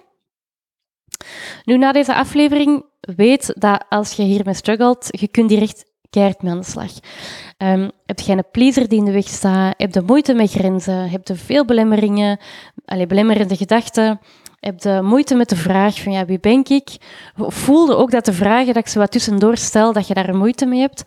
Nu, 1.64 1.78
na 1.78 1.92
deze 1.92 2.14
aflevering, 2.14 2.84
weet 3.00 3.54
dat 3.58 3.84
als 3.88 4.12
je 4.12 4.22
hiermee 4.22 4.54
struggelt, 4.54 5.08
je 5.10 5.28
kunt 5.28 5.48
direct 5.48 5.84
keihard 6.10 6.42
mee 6.42 6.52
aan 6.52 6.58
de 6.58 6.64
slag. 6.64 6.90
Um, 7.58 7.90
heb 8.06 8.20
je 8.20 8.32
een 8.32 8.44
pleaser 8.52 8.88
die 8.88 8.98
in 8.98 9.04
de 9.04 9.12
weg 9.12 9.28
staat? 9.28 9.74
Heb 9.76 9.94
je 9.94 10.00
moeite 10.00 10.34
met 10.34 10.50
grenzen? 10.50 11.10
Heb 11.10 11.28
je 11.28 11.34
veel 11.34 11.64
belemmeringen? 11.64 12.38
Allee, 12.84 13.06
belemmerende 13.06 13.56
gedachten? 13.56 14.20
Heb 14.60 14.82
je 14.82 15.00
moeite 15.02 15.34
met 15.34 15.48
de 15.48 15.56
vraag 15.56 16.00
van 16.00 16.12
ja, 16.12 16.24
wie 16.24 16.40
ben 16.40 16.64
ik? 16.68 16.88
Voelde 17.36 17.96
ook 17.96 18.10
dat 18.10 18.24
de 18.24 18.32
vragen 18.32 18.66
dat 18.66 18.76
ik 18.76 18.86
ze 18.86 18.98
wat 18.98 19.10
tussendoor 19.10 19.56
stel, 19.56 19.92
dat 19.92 20.06
je 20.06 20.14
daar 20.14 20.36
moeite 20.36 20.66
mee 20.66 20.80
hebt? 20.80 21.02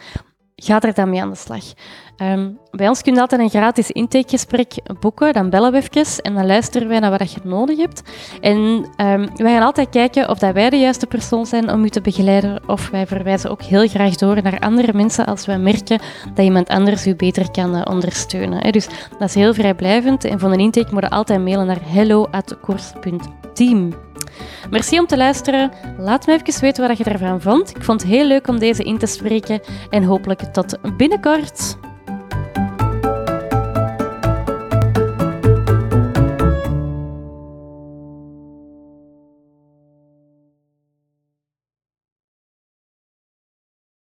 Ga 0.63 0.81
er 0.81 0.93
dan 0.93 1.09
mee 1.09 1.21
aan 1.21 1.29
de 1.29 1.35
slag. 1.35 1.63
Um, 2.17 2.59
bij 2.71 2.87
ons 2.87 3.01
kun 3.01 3.13
je 3.13 3.19
altijd 3.19 3.41
een 3.41 3.49
gratis 3.49 3.91
intakegesprek 3.91 4.73
boeken. 4.99 5.33
Dan 5.33 5.49
bellen 5.49 5.71
we 5.71 5.77
even 5.77 6.23
en 6.23 6.33
dan 6.33 6.45
luisteren 6.45 6.87
wij 6.87 6.99
naar 6.99 7.17
wat 7.17 7.31
je 7.31 7.39
nodig 7.43 7.77
hebt. 7.77 8.01
En 8.41 8.57
um, 8.57 9.29
wij 9.35 9.53
gaan 9.53 9.61
altijd 9.61 9.89
kijken 9.89 10.29
of 10.29 10.39
dat 10.39 10.53
wij 10.53 10.69
de 10.69 10.79
juiste 10.79 11.07
persoon 11.07 11.45
zijn 11.45 11.71
om 11.71 11.83
u 11.83 11.89
te 11.89 12.01
begeleiden. 12.01 12.61
Of 12.67 12.89
wij 12.89 13.07
verwijzen 13.07 13.49
ook 13.49 13.61
heel 13.61 13.87
graag 13.87 14.15
door 14.15 14.41
naar 14.41 14.59
andere 14.59 14.93
mensen 14.93 15.25
als 15.25 15.45
wij 15.45 15.59
merken 15.59 15.99
dat 16.33 16.45
iemand 16.45 16.67
anders 16.67 17.07
u 17.07 17.15
beter 17.15 17.51
kan 17.51 17.75
uh, 17.75 17.81
ondersteunen. 17.83 18.71
Dus 18.71 18.87
dat 19.19 19.29
is 19.29 19.35
heel 19.35 19.53
vrijblijvend. 19.53 20.23
En 20.23 20.39
voor 20.39 20.51
een 20.51 20.59
intake 20.59 20.93
moet 20.93 21.03
je 21.03 21.09
altijd 21.09 21.41
mailen 21.41 21.65
naar 21.65 21.81
hello.course.team. 21.81 24.06
Merci 24.69 24.99
om 24.99 25.07
te 25.07 25.17
luisteren. 25.17 25.71
Laat 25.97 26.25
me 26.25 26.33
even 26.33 26.61
weten 26.61 26.87
wat 26.87 26.97
je 26.97 27.03
ervan 27.03 27.41
vond. 27.41 27.75
Ik 27.75 27.83
vond 27.83 28.01
het 28.01 28.11
heel 28.11 28.25
leuk 28.25 28.47
om 28.47 28.59
deze 28.59 28.83
in 28.83 28.97
te 28.97 29.05
spreken 29.05 29.61
en 29.89 30.03
hopelijk 30.03 30.39
tot 30.39 30.97
binnenkort. 30.97 31.77